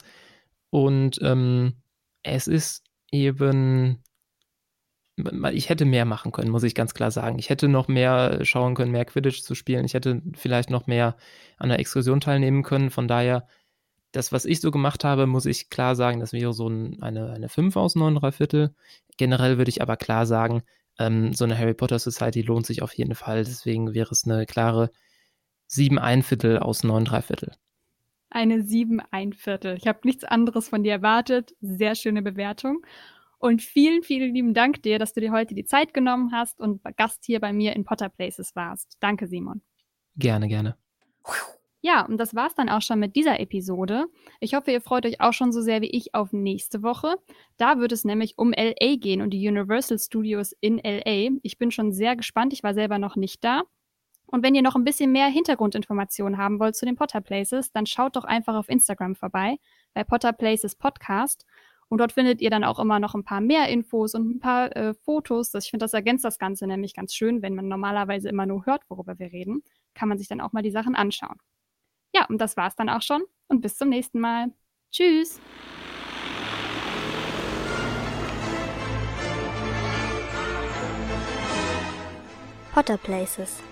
und 0.70 1.18
ähm, 1.20 1.74
es 2.22 2.46
ist 2.46 2.84
eben 3.10 4.04
ich 5.52 5.68
hätte 5.68 5.84
mehr 5.84 6.04
machen 6.04 6.32
können, 6.32 6.50
muss 6.50 6.64
ich 6.64 6.74
ganz 6.74 6.94
klar 6.94 7.10
sagen. 7.10 7.38
Ich 7.38 7.48
hätte 7.50 7.68
noch 7.68 7.86
mehr 7.88 8.44
schauen 8.44 8.74
können, 8.74 8.90
mehr 8.90 9.04
Quidditch 9.04 9.42
zu 9.42 9.54
spielen. 9.54 9.84
Ich 9.84 9.94
hätte 9.94 10.22
vielleicht 10.36 10.70
noch 10.70 10.86
mehr 10.88 11.16
an 11.56 11.68
der 11.68 11.78
Exkursion 11.78 12.20
teilnehmen 12.20 12.64
können. 12.64 12.90
Von 12.90 13.06
daher 13.06 13.46
das, 14.16 14.32
was 14.32 14.44
ich 14.44 14.60
so 14.60 14.70
gemacht 14.70 15.04
habe, 15.04 15.26
muss 15.26 15.46
ich 15.46 15.70
klar 15.70 15.96
sagen, 15.96 16.20
das 16.20 16.32
wäre 16.32 16.52
so 16.52 16.68
ein, 16.68 17.02
eine, 17.02 17.32
eine 17.32 17.48
5 17.48 17.76
aus 17.76 17.96
9 17.96 18.14
3 18.14 18.32
Viertel. 18.32 18.74
Generell 19.16 19.58
würde 19.58 19.68
ich 19.68 19.82
aber 19.82 19.96
klar 19.96 20.26
sagen, 20.26 20.62
ähm, 20.98 21.32
so 21.32 21.44
eine 21.44 21.58
Harry 21.58 21.74
Potter 21.74 21.98
Society 21.98 22.42
lohnt 22.42 22.66
sich 22.66 22.82
auf 22.82 22.92
jeden 22.94 23.14
Fall. 23.14 23.44
Deswegen 23.44 23.92
wäre 23.94 24.10
es 24.12 24.24
eine 24.24 24.46
klare 24.46 24.90
7 25.66 25.98
ein 25.98 26.22
Viertel 26.22 26.58
aus 26.58 26.84
9 26.84 27.04
3 27.04 27.22
Viertel. 27.22 27.52
Eine 28.30 28.62
7 28.62 29.00
ein 29.10 29.32
Viertel. 29.32 29.76
Ich 29.76 29.86
habe 29.86 30.00
nichts 30.04 30.24
anderes 30.24 30.68
von 30.68 30.82
dir 30.82 30.92
erwartet. 30.92 31.54
Sehr 31.60 31.94
schöne 31.94 32.22
Bewertung. 32.22 32.84
Und 33.38 33.62
vielen, 33.62 34.02
vielen 34.02 34.32
lieben 34.32 34.54
Dank 34.54 34.82
dir, 34.82 34.98
dass 34.98 35.12
du 35.12 35.20
dir 35.20 35.32
heute 35.32 35.54
die 35.54 35.64
Zeit 35.64 35.92
genommen 35.92 36.32
hast 36.32 36.60
und 36.60 36.82
Gast 36.96 37.24
hier 37.26 37.40
bei 37.40 37.52
mir 37.52 37.74
in 37.74 37.84
Potter 37.84 38.08
Places 38.08 38.54
warst. 38.56 38.96
Danke, 39.00 39.26
Simon. 39.26 39.60
Gerne, 40.16 40.48
gerne. 40.48 40.76
Ja, 41.86 42.06
und 42.06 42.16
das 42.16 42.34
war's 42.34 42.54
dann 42.54 42.70
auch 42.70 42.80
schon 42.80 42.98
mit 42.98 43.14
dieser 43.14 43.40
Episode. 43.40 44.06
Ich 44.40 44.54
hoffe, 44.54 44.70
ihr 44.70 44.80
freut 44.80 45.04
euch 45.04 45.20
auch 45.20 45.34
schon 45.34 45.52
so 45.52 45.60
sehr 45.60 45.82
wie 45.82 45.90
ich 45.90 46.14
auf 46.14 46.32
nächste 46.32 46.82
Woche. 46.82 47.16
Da 47.58 47.78
wird 47.78 47.92
es 47.92 48.06
nämlich 48.06 48.38
um 48.38 48.54
LA 48.56 48.96
gehen 48.96 49.20
und 49.20 49.32
die 49.32 49.46
Universal 49.46 49.98
Studios 49.98 50.54
in 50.60 50.78
LA. 50.78 51.36
Ich 51.42 51.58
bin 51.58 51.70
schon 51.70 51.92
sehr 51.92 52.16
gespannt. 52.16 52.54
Ich 52.54 52.62
war 52.62 52.72
selber 52.72 52.98
noch 52.98 53.16
nicht 53.16 53.44
da. 53.44 53.64
Und 54.24 54.42
wenn 54.42 54.54
ihr 54.54 54.62
noch 54.62 54.76
ein 54.76 54.84
bisschen 54.84 55.12
mehr 55.12 55.26
Hintergrundinformationen 55.26 56.38
haben 56.38 56.58
wollt 56.58 56.74
zu 56.74 56.86
den 56.86 56.96
Potter 56.96 57.20
Places, 57.20 57.70
dann 57.70 57.84
schaut 57.84 58.16
doch 58.16 58.24
einfach 58.24 58.54
auf 58.54 58.70
Instagram 58.70 59.14
vorbei 59.14 59.58
bei 59.92 60.04
Potter 60.04 60.32
Places 60.32 60.76
Podcast. 60.76 61.44
Und 61.90 61.98
dort 61.98 62.12
findet 62.12 62.40
ihr 62.40 62.48
dann 62.48 62.64
auch 62.64 62.78
immer 62.78 62.98
noch 62.98 63.14
ein 63.14 63.24
paar 63.24 63.42
mehr 63.42 63.68
Infos 63.68 64.14
und 64.14 64.36
ein 64.36 64.40
paar 64.40 64.74
äh, 64.74 64.94
Fotos. 64.94 65.52
Ich 65.52 65.68
finde, 65.68 65.84
das 65.84 65.92
ergänzt 65.92 66.24
das 66.24 66.38
Ganze 66.38 66.66
nämlich 66.66 66.94
ganz 66.94 67.14
schön, 67.14 67.42
wenn 67.42 67.54
man 67.54 67.68
normalerweise 67.68 68.30
immer 68.30 68.46
nur 68.46 68.64
hört, 68.64 68.88
worüber 68.88 69.18
wir 69.18 69.32
reden, 69.32 69.62
kann 69.92 70.08
man 70.08 70.16
sich 70.16 70.28
dann 70.28 70.40
auch 70.40 70.54
mal 70.54 70.62
die 70.62 70.70
Sachen 70.70 70.94
anschauen. 70.94 71.36
Ja, 72.14 72.26
und 72.26 72.38
das 72.38 72.56
war's 72.56 72.76
dann 72.76 72.88
auch 72.88 73.02
schon 73.02 73.24
und 73.48 73.60
bis 73.60 73.76
zum 73.76 73.88
nächsten 73.88 74.20
Mal. 74.20 74.52
Tschüss! 74.92 75.40
Potter 82.72 82.96
Places 82.98 83.62